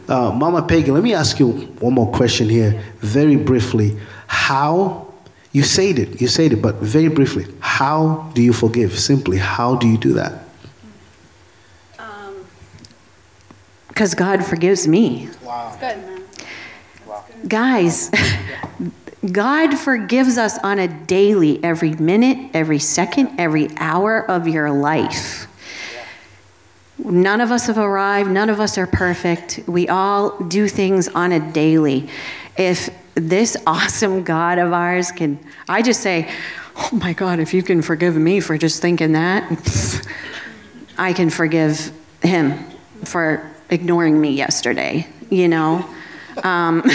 Uh, 0.09 0.33
Mama 0.33 0.63
Pagan, 0.63 0.95
let 0.95 1.03
me 1.03 1.13
ask 1.13 1.39
you 1.39 1.51
one 1.81 1.93
more 1.93 2.11
question 2.11 2.49
here, 2.49 2.83
very 3.01 3.37
briefly. 3.37 3.99
How, 4.27 5.13
you 5.53 5.63
said 5.63 5.99
it, 5.99 6.23
you 6.23 6.29
said 6.29 6.55
it, 6.55 6.63
but 6.63 6.77
very 6.77 7.09
briefly, 7.09 7.45
how 7.61 8.31
do 8.35 8.43
you 8.43 8.55
forgive? 8.55 8.99
Simply, 8.99 9.37
how 9.37 9.77
do 9.77 9.87
you 9.87 9.99
do 9.99 10.15
that? 10.15 10.48
Because 13.99 14.15
God 14.15 14.47
forgives 14.47 14.87
me. 14.87 15.29
Wow. 15.43 15.77
That's 15.81 16.07
good. 16.07 16.47
Wow. 17.05 17.25
Guys, 17.49 18.13
God 19.33 19.77
forgives 19.77 20.39
us 20.39 20.57
on 20.59 20.79
a 20.79 20.87
daily, 20.87 21.59
every 21.65 21.95
minute, 21.95 22.53
every 22.55 22.79
second, 22.79 23.41
every 23.41 23.69
hour 23.77 24.21
of 24.31 24.47
your 24.47 24.71
life. 24.71 25.49
None 26.97 27.41
of 27.41 27.51
us 27.51 27.67
have 27.67 27.77
arrived. 27.77 28.31
None 28.31 28.49
of 28.49 28.61
us 28.61 28.79
are 28.79 28.87
perfect. 28.87 29.65
We 29.67 29.89
all 29.89 30.39
do 30.45 30.69
things 30.69 31.09
on 31.09 31.33
a 31.33 31.41
daily. 31.53 32.09
If 32.57 32.91
this 33.17 33.57
awesome 33.67 34.23
God 34.23 34.59
of 34.59 34.73
ours 34.73 35.11
can, 35.11 35.41
I 35.69 35.83
just 35.83 36.03
say, 36.03 36.33
oh 36.77 36.91
my 36.93 37.15
God, 37.15 37.41
if 37.41 37.53
you 37.53 37.65
can 37.65 37.83
forgive 37.83 38.15
me 38.15 38.39
for 38.39 38.57
just 38.57 38.81
thinking 38.81 39.15
that, 39.15 40.07
I 40.99 41.13
can 41.13 41.31
forgive 41.31 41.91
him 42.23 42.65
for 43.03 43.58
ignoring 43.71 44.21
me 44.21 44.31
yesterday, 44.31 45.07
you 45.31 45.49
know? 45.49 45.89
Um, 46.43 46.83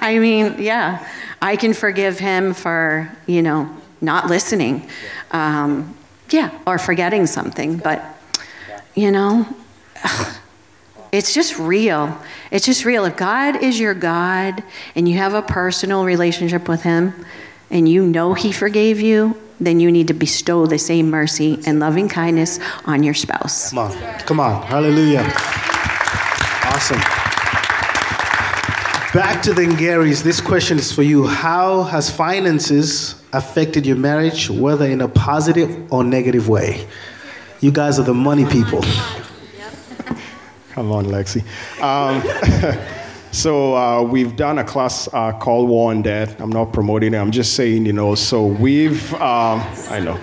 I 0.00 0.18
mean, 0.20 0.56
yeah, 0.58 1.06
I 1.42 1.56
can 1.56 1.74
forgive 1.74 2.18
him 2.18 2.54
for, 2.54 3.10
you 3.26 3.42
know, 3.42 3.74
not 4.00 4.28
listening. 4.28 4.88
Um, 5.30 5.96
yeah, 6.30 6.56
or 6.66 6.78
forgetting 6.78 7.26
something, 7.26 7.78
but 7.78 8.02
you 8.94 9.10
know, 9.10 9.46
it's 11.12 11.34
just 11.34 11.58
real. 11.58 12.18
It's 12.50 12.66
just 12.66 12.84
real. 12.84 13.04
If 13.04 13.16
God 13.16 13.62
is 13.62 13.78
your 13.78 13.94
God 13.94 14.62
and 14.94 15.08
you 15.08 15.18
have 15.18 15.34
a 15.34 15.42
personal 15.42 16.04
relationship 16.04 16.68
with 16.68 16.82
Him 16.82 17.14
and 17.70 17.88
you 17.88 18.04
know 18.04 18.34
He 18.34 18.52
forgave 18.52 19.00
you, 19.00 19.40
then 19.60 19.80
you 19.80 19.90
need 19.90 20.08
to 20.08 20.14
bestow 20.14 20.66
the 20.66 20.78
same 20.78 21.10
mercy 21.10 21.58
and 21.66 21.80
loving 21.80 22.08
kindness 22.08 22.60
on 22.84 23.02
your 23.02 23.14
spouse. 23.14 23.70
Come 23.70 23.78
on. 23.78 23.92
Come 24.20 24.40
on. 24.40 24.62
Hallelujah. 24.62 25.24
Awesome. 26.64 27.00
Back 29.14 29.42
to 29.42 29.54
the 29.54 29.62
Ngaris. 29.62 30.22
This 30.22 30.40
question 30.40 30.78
is 30.78 30.92
for 30.92 31.02
you. 31.02 31.26
How 31.26 31.82
has 31.84 32.10
finances 32.10 33.14
affected 33.32 33.86
your 33.86 33.96
marriage, 33.96 34.50
whether 34.50 34.84
in 34.84 35.00
a 35.00 35.08
positive 35.08 35.92
or 35.92 36.04
negative 36.04 36.48
way? 36.48 36.86
You 37.60 37.72
guys 37.72 37.98
are 37.98 38.04
the 38.04 38.14
money 38.14 38.44
people. 38.44 38.82
Come 40.72 40.92
on, 40.92 41.06
Lexi. 41.06 41.42
Um, 41.82 42.22
so 43.30 43.76
uh, 43.76 44.02
we've 44.02 44.36
done 44.36 44.58
a 44.58 44.64
class 44.64 45.08
uh, 45.12 45.32
called 45.32 45.68
War 45.68 45.90
on 45.90 46.02
Debt. 46.02 46.40
I'm 46.40 46.50
not 46.50 46.72
promoting 46.72 47.14
it. 47.14 47.18
I'm 47.18 47.30
just 47.30 47.54
saying, 47.54 47.86
you 47.86 47.92
know. 47.92 48.14
So 48.14 48.46
we've, 48.46 49.12
um, 49.14 49.62
I 49.90 50.00
know. 50.00 50.18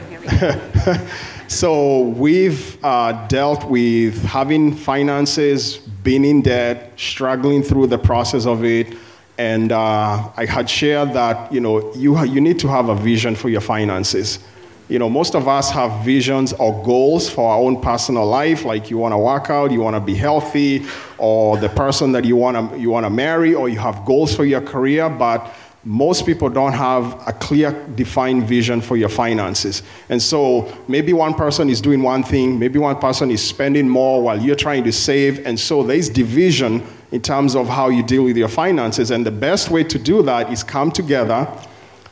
so 1.47 2.01
we've 2.01 2.83
uh, 2.83 3.27
dealt 3.27 3.65
with 3.65 4.23
having 4.23 4.73
finances, 4.73 5.77
being 5.77 6.25
in 6.25 6.41
debt, 6.41 6.93
struggling 6.97 7.61
through 7.61 7.87
the 7.87 7.97
process 7.97 8.45
of 8.45 8.63
it, 8.63 8.95
and 9.37 9.71
uh, 9.71 10.31
I 10.35 10.45
had 10.45 10.69
shared 10.69 11.13
that 11.13 11.51
you 11.51 11.59
know 11.59 11.93
you 11.93 12.21
you 12.25 12.41
need 12.41 12.59
to 12.59 12.67
have 12.67 12.89
a 12.89 12.95
vision 12.95 13.35
for 13.35 13.49
your 13.49 13.61
finances. 13.61 14.39
You 14.87 14.99
know, 14.99 15.09
most 15.09 15.33
of 15.33 15.47
us 15.47 15.71
have 15.71 16.05
visions 16.05 16.53
or 16.53 16.83
goals 16.83 17.27
for 17.27 17.49
our 17.49 17.57
own 17.57 17.81
personal 17.81 18.25
life, 18.25 18.65
like 18.65 18.91
you 18.91 18.99
want 18.99 19.13
to 19.13 19.17
work 19.17 19.49
out, 19.49 19.71
you 19.71 19.81
want 19.81 19.95
to 19.95 19.99
be 19.99 20.13
healthy, 20.13 20.85
or 21.17 21.57
the 21.57 21.69
person 21.69 22.11
that 22.11 22.23
you 22.23 22.35
want 22.35 22.71
to 22.71 22.79
you 22.79 22.91
want 22.91 23.05
to 23.05 23.09
marry, 23.09 23.55
or 23.55 23.67
you 23.67 23.79
have 23.79 24.05
goals 24.05 24.35
for 24.35 24.45
your 24.45 24.61
career, 24.61 25.09
but 25.09 25.51
most 25.85 26.25
people 26.25 26.49
don't 26.49 26.73
have 26.73 27.13
a 27.27 27.33
clear 27.33 27.71
defined 27.95 28.43
vision 28.43 28.81
for 28.81 28.97
your 28.97 29.09
finances. 29.09 29.83
And 30.09 30.19
so 30.19 30.75
maybe 30.87 31.13
one 31.13 31.35
person 31.35 31.69
is 31.69 31.79
doing 31.79 32.01
one 32.01 32.23
thing 32.23 32.57
maybe 32.57 32.79
one 32.79 32.99
person 32.99 33.29
is 33.29 33.47
spending 33.47 33.87
more 33.87 34.21
while 34.21 34.41
you're 34.41 34.55
trying 34.55 34.83
to 34.83 34.91
save 34.91 35.45
and 35.45 35.59
so 35.59 35.83
there's 35.83 36.09
division 36.09 36.83
in 37.11 37.21
terms 37.21 37.55
of 37.55 37.67
how 37.67 37.89
you 37.89 38.01
deal 38.01 38.23
with 38.23 38.35
your 38.35 38.47
finances 38.47 39.11
and 39.11 39.25
the 39.25 39.31
best 39.31 39.69
way 39.69 39.83
to 39.83 39.99
do 39.99 40.23
that 40.23 40.51
is 40.51 40.63
come 40.63 40.91
together 40.91 41.47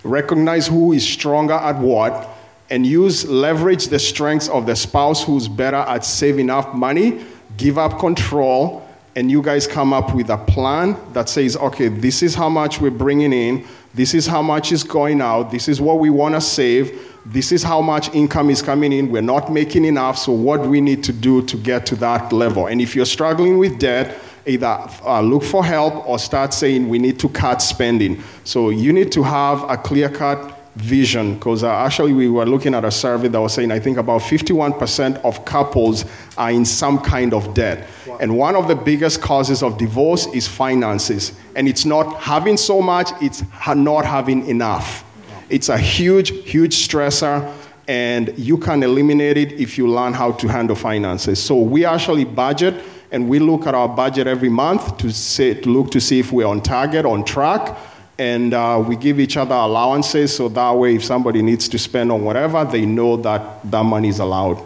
recognize 0.04 0.68
who 0.68 0.94
is 0.94 1.08
stronger 1.08 1.54
at 1.54 1.78
what 1.80 2.30
and 2.70 2.86
use 2.86 3.26
leverage 3.26 3.88
the 3.88 4.00
strengths 4.00 4.48
of 4.50 4.66
the 4.66 4.76
spouse 4.76 5.24
who's 5.24 5.48
better 5.48 5.78
at 5.78 6.06
saving 6.06 6.50
up 6.50 6.74
money 6.74 7.24
give 7.58 7.78
up 7.78 8.00
control 8.00 8.88
and 9.16 9.30
you 9.30 9.42
guys 9.42 9.68
come 9.68 9.94
up 9.94 10.16
with 10.16 10.30
a 10.30 10.38
plan 10.38 10.98
that 11.14 11.30
says, 11.30 11.56
okay, 11.56 11.88
this 11.88 12.24
is 12.24 12.34
how 12.34 12.50
much 12.50 12.82
we're 12.82 12.90
bringing 12.90 13.32
in, 13.32 13.66
this 13.94 14.16
is 14.16 14.26
how 14.26 14.42
much 14.42 14.72
is 14.72 14.84
going 14.84 15.22
out, 15.22 15.52
this 15.52 15.68
is 15.68 15.80
what 15.80 16.00
we 16.00 16.10
want 16.10 16.34
to 16.34 16.42
save, 16.42 17.12
this 17.26 17.52
is 17.52 17.62
how 17.62 17.80
much 17.80 18.14
income 18.14 18.50
is 18.50 18.62
coming 18.62 18.92
in. 18.92 19.12
We're 19.12 19.22
not 19.22 19.52
making 19.52 19.86
enough. 19.86 20.18
So, 20.18 20.34
what 20.34 20.62
we 20.62 20.82
need 20.82 21.04
to 21.06 21.14
do 21.14 21.42
to 21.44 21.58
get 21.58 21.86
to 21.88 21.96
that 21.98 22.34
level? 22.34 22.68
And 22.68 22.82
if 22.82 22.96
you're 22.96 23.06
struggling 23.06 23.60
with 23.60 23.80
debt, 23.80 24.20
either 24.46 24.86
uh, 25.06 25.22
look 25.22 25.44
for 25.44 25.64
help 25.64 26.08
or 26.08 26.20
start 26.20 26.54
saying 26.54 26.90
we 26.90 27.00
need 27.00 27.20
to 27.20 27.30
cut 27.30 27.62
spending. 27.62 28.22
So, 28.44 28.72
you 28.72 28.92
need 28.92 29.12
to 29.14 29.24
have 29.24 29.64
a 29.70 29.78
clear 29.78 30.10
cut 30.10 30.53
vision 30.76 31.36
because 31.36 31.64
uh, 31.64 31.72
actually 31.72 32.14
we 32.14 32.28
were 32.28 32.46
looking 32.46 32.74
at 32.74 32.84
a 32.84 32.92
survey 32.92 33.28
that 33.28 33.40
was 33.40 33.54
saying 33.54 33.72
I 33.72 33.80
think 33.80 33.98
about 33.98 34.22
51% 34.22 35.24
of 35.24 35.46
couples 35.46 36.06
are 36.38 36.52
in 36.52 36.66
some 36.66 37.00
kind 37.00 37.34
of 37.34 37.54
debt. 37.54 37.88
Wow. 38.08 38.18
And 38.20 38.38
one 38.38 38.56
of 38.56 38.68
the 38.68 38.76
biggest 38.76 39.22
causes 39.22 39.62
of 39.62 39.78
divorce 39.78 40.26
is 40.28 40.48
finances. 40.48 41.34
And 41.56 41.68
it's 41.68 41.86
not 41.86 42.22
having 42.22 42.58
so 42.58 42.82
much, 42.82 43.12
it's 43.22 43.44
not 43.76 44.06
having 44.06 44.48
enough. 44.48 45.06
It's 45.50 45.70
a 45.70 45.78
huge, 45.78 46.30
huge 46.50 46.88
stressor, 46.88 47.54
and 47.88 48.36
you 48.38 48.58
can 48.58 48.82
eliminate 48.82 49.38
it 49.38 49.52
if 49.54 49.78
you 49.78 49.88
learn 49.88 50.14
how 50.14 50.32
to 50.32 50.48
handle 50.48 50.76
finances. 50.76 51.42
So 51.42 51.62
we 51.62 51.86
actually 51.86 52.24
budget, 52.24 52.74
and 53.12 53.30
we 53.30 53.38
look 53.38 53.68
at 53.68 53.76
our 53.76 53.88
budget 53.88 54.26
every 54.26 54.50
month 54.50 54.98
to, 54.98 55.12
say, 55.12 55.54
to 55.54 55.70
look 55.70 55.92
to 55.92 56.02
see 56.02 56.20
if 56.20 56.32
we're 56.32 56.48
on 56.48 56.62
target, 56.62 57.06
on 57.06 57.24
track, 57.24 57.78
and 58.18 58.54
uh, 58.54 58.84
we 58.86 58.96
give 58.96 59.20
each 59.20 59.38
other 59.38 59.56
allowances 59.56 60.36
so 60.36 60.48
that 60.50 60.72
way 60.72 60.96
if 60.96 61.04
somebody 61.04 61.42
needs 61.42 61.68
to 61.70 61.80
spend 61.80 62.12
on 62.12 62.24
whatever, 62.24 62.64
they 62.66 62.86
know 62.86 63.18
that 63.18 63.70
that 63.72 63.84
money 63.84 64.10
is 64.10 64.20
allowed. 64.20 64.64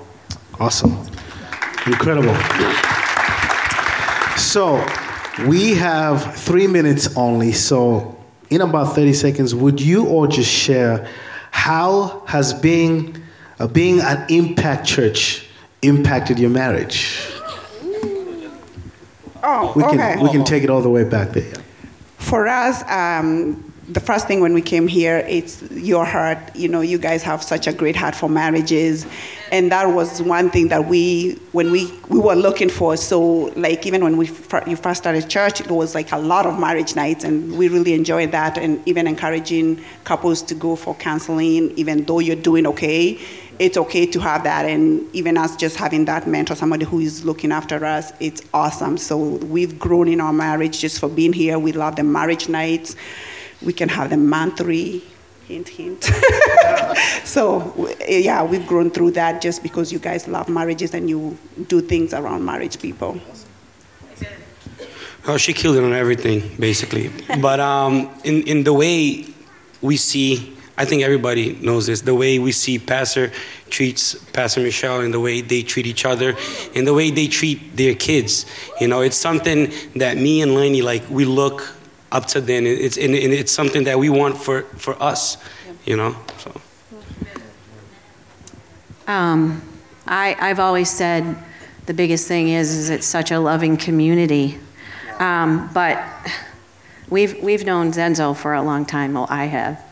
Awesome. 0.59 0.97
Incredible. 1.85 2.35
So 4.37 4.83
we 5.47 5.75
have 5.75 6.35
three 6.35 6.67
minutes 6.67 7.15
only, 7.15 7.51
so 7.53 8.17
in 8.49 8.61
about 8.61 8.95
30 8.95 9.13
seconds, 9.13 9.55
would 9.55 9.79
you 9.79 10.07
all 10.07 10.27
just 10.27 10.51
share 10.51 11.07
how 11.51 12.23
has 12.27 12.53
being, 12.53 13.21
uh, 13.59 13.67
being 13.67 13.99
an 14.01 14.25
impact 14.29 14.85
church 14.85 15.47
impacted 15.81 16.39
your 16.39 16.49
marriage? 16.49 17.31
Oh, 19.43 19.71
we 19.75 19.83
can, 19.83 19.99
okay. 19.99 20.21
We 20.21 20.29
can 20.29 20.43
take 20.43 20.63
it 20.63 20.69
all 20.69 20.81
the 20.81 20.89
way 20.89 21.03
back 21.03 21.29
there. 21.29 21.53
For 22.27 22.45
us, 22.49 22.83
um, 22.89 23.71
the 23.87 24.01
first 24.01 24.27
thing 24.27 24.41
when 24.41 24.53
we 24.53 24.61
came 24.61 24.85
here, 24.85 25.19
it's 25.29 25.61
your 25.71 26.03
heart. 26.03 26.37
You 26.57 26.67
know, 26.67 26.81
you 26.81 26.97
guys 26.97 27.23
have 27.23 27.41
such 27.41 27.67
a 27.67 27.71
great 27.71 27.95
heart 27.95 28.15
for 28.15 28.27
marriages, 28.27 29.07
and 29.49 29.71
that 29.71 29.85
was 29.85 30.21
one 30.21 30.49
thing 30.49 30.67
that 30.67 30.87
we, 30.87 31.39
when 31.53 31.71
we 31.71 31.89
we 32.09 32.19
were 32.19 32.35
looking 32.35 32.67
for. 32.67 32.97
So, 32.97 33.21
like 33.55 33.85
even 33.85 34.03
when 34.03 34.17
we 34.17 34.27
you 34.67 34.75
first 34.75 35.03
started 35.03 35.29
church, 35.29 35.61
it 35.61 35.71
was 35.71 35.95
like 35.95 36.11
a 36.11 36.17
lot 36.17 36.45
of 36.45 36.59
marriage 36.59 36.97
nights, 36.97 37.23
and 37.23 37.57
we 37.57 37.69
really 37.69 37.93
enjoyed 37.93 38.33
that, 38.33 38.57
and 38.57 38.85
even 38.85 39.07
encouraging 39.07 39.81
couples 40.03 40.41
to 40.41 40.53
go 40.53 40.75
for 40.75 40.95
counseling, 40.95 41.71
even 41.77 42.03
though 42.03 42.19
you're 42.19 42.35
doing 42.35 42.67
okay. 42.67 43.17
It's 43.59 43.77
okay 43.77 44.05
to 44.05 44.19
have 44.19 44.43
that, 44.43 44.65
and 44.65 45.07
even 45.15 45.37
us 45.37 45.55
just 45.55 45.77
having 45.77 46.05
that 46.05 46.27
mentor, 46.27 46.55
somebody 46.55 46.85
who 46.85 46.99
is 46.99 47.25
looking 47.25 47.51
after 47.51 47.83
us, 47.83 48.13
it's 48.19 48.41
awesome. 48.53 48.97
So 48.97 49.17
we've 49.17 49.79
grown 49.79 50.07
in 50.07 50.21
our 50.21 50.33
marriage 50.33 50.79
just 50.79 50.99
for 50.99 51.09
being 51.09 51.33
here. 51.33 51.57
We 51.57 51.71
love 51.71 51.95
the 51.95 52.03
marriage 52.03 52.49
nights 52.49 52.95
we 53.61 53.73
can 53.73 53.89
have 53.89 54.09
them 54.09 54.29
monthly, 54.29 55.03
hint, 55.47 55.67
hint. 55.69 56.03
so, 57.23 57.89
yeah, 58.07 58.43
we've 58.43 58.67
grown 58.67 58.91
through 58.91 59.11
that 59.11 59.41
just 59.41 59.63
because 59.63 59.91
you 59.91 59.99
guys 59.99 60.27
love 60.27 60.49
marriages 60.49 60.93
and 60.93 61.09
you 61.09 61.37
do 61.67 61.81
things 61.81 62.13
around 62.13 62.45
marriage 62.45 62.79
people. 62.79 63.19
Oh, 65.27 65.37
she 65.37 65.53
killed 65.53 65.75
it 65.75 65.83
on 65.83 65.93
everything, 65.93 66.55
basically. 66.57 67.11
but 67.41 67.59
um, 67.59 68.09
in, 68.23 68.43
in 68.43 68.63
the 68.63 68.73
way 68.73 69.25
we 69.81 69.97
see, 69.97 70.55
I 70.77 70.85
think 70.85 71.01
everybody 71.01 71.53
knows 71.53 71.87
this, 71.87 72.01
the 72.01 72.13
way 72.13 72.37
we 72.37 72.51
see 72.51 72.77
Pastor 72.77 73.31
treats 73.69 74.13
Pastor 74.13 74.61
Michelle 74.61 75.01
and 75.01 75.11
the 75.11 75.19
way 75.19 75.41
they 75.41 75.63
treat 75.63 75.87
each 75.87 76.05
other 76.05 76.35
and 76.75 76.85
the 76.85 76.93
way 76.93 77.09
they 77.09 77.27
treat 77.27 77.75
their 77.75 77.95
kids. 77.95 78.45
You 78.79 78.87
know, 78.87 79.01
it's 79.01 79.17
something 79.17 79.71
that 79.95 80.17
me 80.17 80.41
and 80.43 80.53
Lenny, 80.53 80.83
like, 80.83 81.09
we 81.09 81.25
look 81.25 81.73
up 82.11 82.27
to 82.27 82.41
then. 82.41 82.67
It's, 82.67 82.95
and 82.97 83.15
it's 83.15 83.51
something 83.51 83.85
that 83.85 83.97
we 83.97 84.09
want 84.09 84.37
for, 84.37 84.61
for 84.77 85.01
us, 85.01 85.37
you 85.83 85.97
know? 85.97 86.15
So. 86.37 86.61
Um, 89.07 89.63
I, 90.05 90.35
I've 90.39 90.59
always 90.59 90.91
said 90.91 91.37
the 91.87 91.93
biggest 91.93 92.27
thing 92.27 92.49
is, 92.49 92.71
is 92.71 92.89
it's 92.91 93.07
such 93.07 93.31
a 93.31 93.39
loving 93.39 93.77
community. 93.77 94.59
Um, 95.17 95.71
but 95.73 96.03
we've, 97.09 97.41
we've 97.41 97.65
known 97.65 97.91
Zenzo 97.93 98.35
for 98.35 98.53
a 98.53 98.61
long 98.61 98.85
time. 98.85 99.15
Well, 99.15 99.25
I 99.27 99.45
have. 99.45 99.83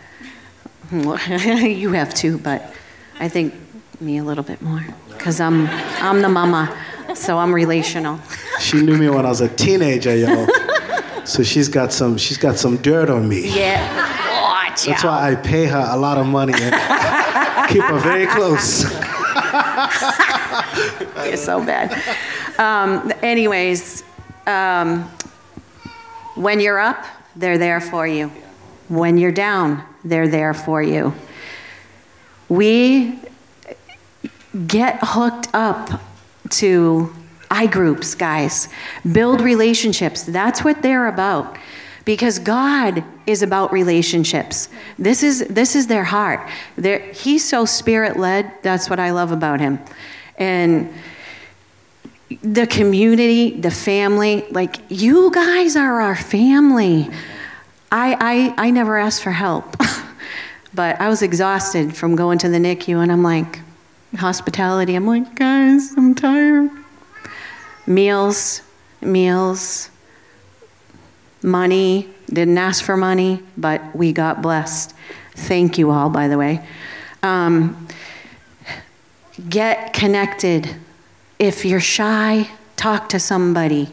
you 0.91 1.91
have 1.93 2.13
to, 2.15 2.38
but 2.38 2.73
I 3.19 3.29
think 3.29 3.53
me 3.99 4.17
a 4.17 4.23
little 4.23 4.43
bit 4.43 4.61
more 4.61 4.86
because 5.09 5.39
I'm, 5.39 5.67
I'm 6.01 6.21
the 6.21 6.29
mama, 6.29 6.75
so 7.15 7.38
I'm 7.38 7.53
relational. 7.53 8.19
She 8.59 8.81
knew 8.81 8.97
me 8.97 9.09
when 9.09 9.25
I 9.25 9.29
was 9.29 9.41
a 9.41 9.49
teenager, 9.49 10.15
yo. 10.15 10.47
So 11.25 11.41
she's 11.43 11.67
got 11.67 11.91
some 11.91 12.17
she's 12.17 12.38
got 12.38 12.55
some 12.57 12.77
dirt 12.77 13.09
on 13.09 13.27
me. 13.27 13.49
Yeah. 13.49 13.81
Watch 14.43 14.86
That's 14.86 15.03
out. 15.03 15.09
why 15.09 15.31
I 15.31 15.36
pay 15.36 15.65
her 15.65 15.88
a 15.91 15.97
lot 15.97 16.19
of 16.19 16.27
money 16.27 16.53
and 16.55 16.73
keep 17.69 17.81
her 17.81 17.99
very 17.99 18.27
close. 18.27 18.83
You're 21.25 21.38
so 21.38 21.65
bad. 21.65 21.91
Um, 22.59 23.11
anyways, 23.23 24.03
um, 24.45 25.09
when 26.36 26.59
you're 26.59 26.79
up, 26.79 27.03
they're 27.36 27.57
there 27.57 27.81
for 27.81 28.05
you. 28.07 28.31
When 28.88 29.17
you're 29.17 29.31
down, 29.31 29.83
they're 30.06 30.28
there 30.28 30.53
for 30.53 30.82
you. 30.82 31.14
We 32.47 33.20
get 34.68 34.99
hooked 35.01 35.47
up 35.53 36.01
to 36.51 37.14
I 37.49 37.68
groups, 37.68 38.16
guys. 38.16 38.70
Build 39.12 39.41
relationships. 39.41 40.24
That's 40.24 40.64
what 40.64 40.82
they're 40.82 41.08
about. 41.08 41.58
Because 42.06 42.38
God 42.38 43.03
is 43.26 43.41
about 43.41 43.72
relationships. 43.72 44.70
This 44.99 45.24
is, 45.24 45.47
this 45.47 45.76
is 45.76 45.88
their 45.88 46.03
heart. 46.03 46.47
They're, 46.76 46.99
he's 47.12 47.43
so 47.43 47.66
spirit 47.66 48.18
led. 48.18 48.51
That's 48.62 48.89
what 48.89 48.99
I 48.99 49.12
love 49.12 49.32
about 49.32 49.60
him. 49.60 49.80
And 50.38 50.93
the 52.43 52.68
community, 52.68 53.60
the 53.60 53.72
family, 53.72 54.45
like 54.51 54.78
you 54.89 55.32
guys 55.32 55.76
are 55.76 56.01
our 56.01 56.16
family. 56.16 57.10
I, 57.91 58.53
I, 58.58 58.68
I 58.68 58.72
never 58.72 58.97
ask 58.97 59.22
for 59.22 59.32
help, 59.32 59.76
but 60.76 60.99
I 60.99 61.09
was 61.09 61.21
exhausted 61.21 61.95
from 61.95 62.15
going 62.15 62.38
to 62.39 62.49
the 62.49 62.57
NICU, 62.57 63.01
and 63.01 63.11
I'm 63.11 63.23
like, 63.23 63.59
hospitality. 64.15 64.95
I'm 64.95 65.07
like, 65.07 65.36
guys, 65.36 65.93
I'm 65.97 66.13
tired 66.13 66.69
meals, 67.88 68.61
meals, 69.01 69.89
money. 71.41 72.09
Didn't 72.28 72.57
ask 72.57 72.84
for 72.84 72.97
money, 72.97 73.43
but 73.57 73.95
we 73.95 74.11
got 74.11 74.41
blessed. 74.41 74.95
Thank 75.36 75.78
you 75.78 75.91
all, 75.91 76.09
by 76.09 76.28
the 76.28 76.38
way. 76.38 76.65
Um, 77.21 77.88
get 79.49 79.93
connected. 79.93 80.76
If 81.38 81.65
you're 81.65 81.80
shy, 81.80 82.49
talk 82.76 83.09
to 83.09 83.19
somebody. 83.19 83.89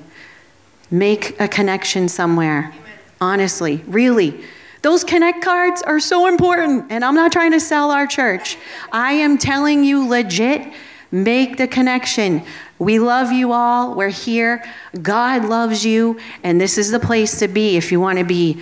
Make 0.91 1.39
a 1.41 1.49
connection 1.49 2.09
somewhere. 2.09 2.73
Honestly, 3.21 3.83
really. 3.87 4.43
Those 4.83 5.05
connect 5.05 5.43
cards 5.43 5.81
are 5.83 6.01
so 6.01 6.27
important, 6.27 6.87
and 6.91 7.05
I'm 7.05 7.15
not 7.15 7.31
trying 7.31 7.53
to 7.53 7.61
sell 7.61 7.93
our 7.93 8.07
church. 8.07 8.59
I 8.91 9.13
am 9.13 9.39
telling 9.39 9.85
you 9.85 10.09
legit, 10.09 10.73
make 11.13 11.57
the 11.57 11.69
connection. 11.69 12.43
We 12.81 12.99
love 12.99 13.31
you 13.31 13.53
all. 13.53 13.95
We're 13.95 14.09
here. 14.09 14.65
God 15.01 15.45
loves 15.45 15.85
you. 15.85 16.19
And 16.43 16.61
this 16.61 16.79
is 16.79 16.91
the 16.91 16.99
place 16.99 17.39
to 17.39 17.47
be 17.47 17.77
if 17.77 17.93
you 17.93 18.01
want 18.01 18.19
to 18.19 18.25
be 18.25 18.61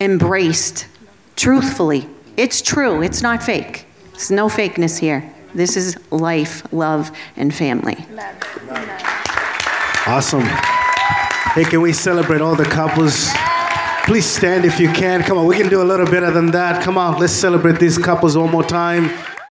embraced 0.00 0.86
truthfully. 1.34 2.08
It's 2.36 2.62
true, 2.62 3.02
it's 3.02 3.22
not 3.22 3.42
fake. 3.42 3.86
There's 4.12 4.30
no 4.30 4.48
fakeness 4.48 4.98
here. 4.98 5.32
This 5.52 5.76
is 5.76 5.98
life, 6.12 6.70
love, 6.72 7.10
and 7.36 7.52
family. 7.52 8.06
Awesome. 10.06 10.42
Hey, 10.42 11.64
can 11.64 11.80
we 11.80 11.92
celebrate 11.92 12.40
all 12.40 12.54
the 12.54 12.64
couples? 12.64 13.32
Please 14.06 14.24
stand 14.24 14.64
if 14.64 14.78
you 14.78 14.88
can. 14.92 15.22
Come 15.24 15.36
on, 15.36 15.46
we 15.46 15.56
can 15.56 15.68
do 15.68 15.82
a 15.82 15.84
little 15.84 16.06
better 16.06 16.30
than 16.30 16.52
that. 16.52 16.80
Come 16.82 16.96
on, 16.96 17.18
let's 17.18 17.32
celebrate 17.32 17.80
these 17.80 17.98
couples 17.98 18.38
one 18.38 18.52
more 18.52 18.62
time. 18.62 19.10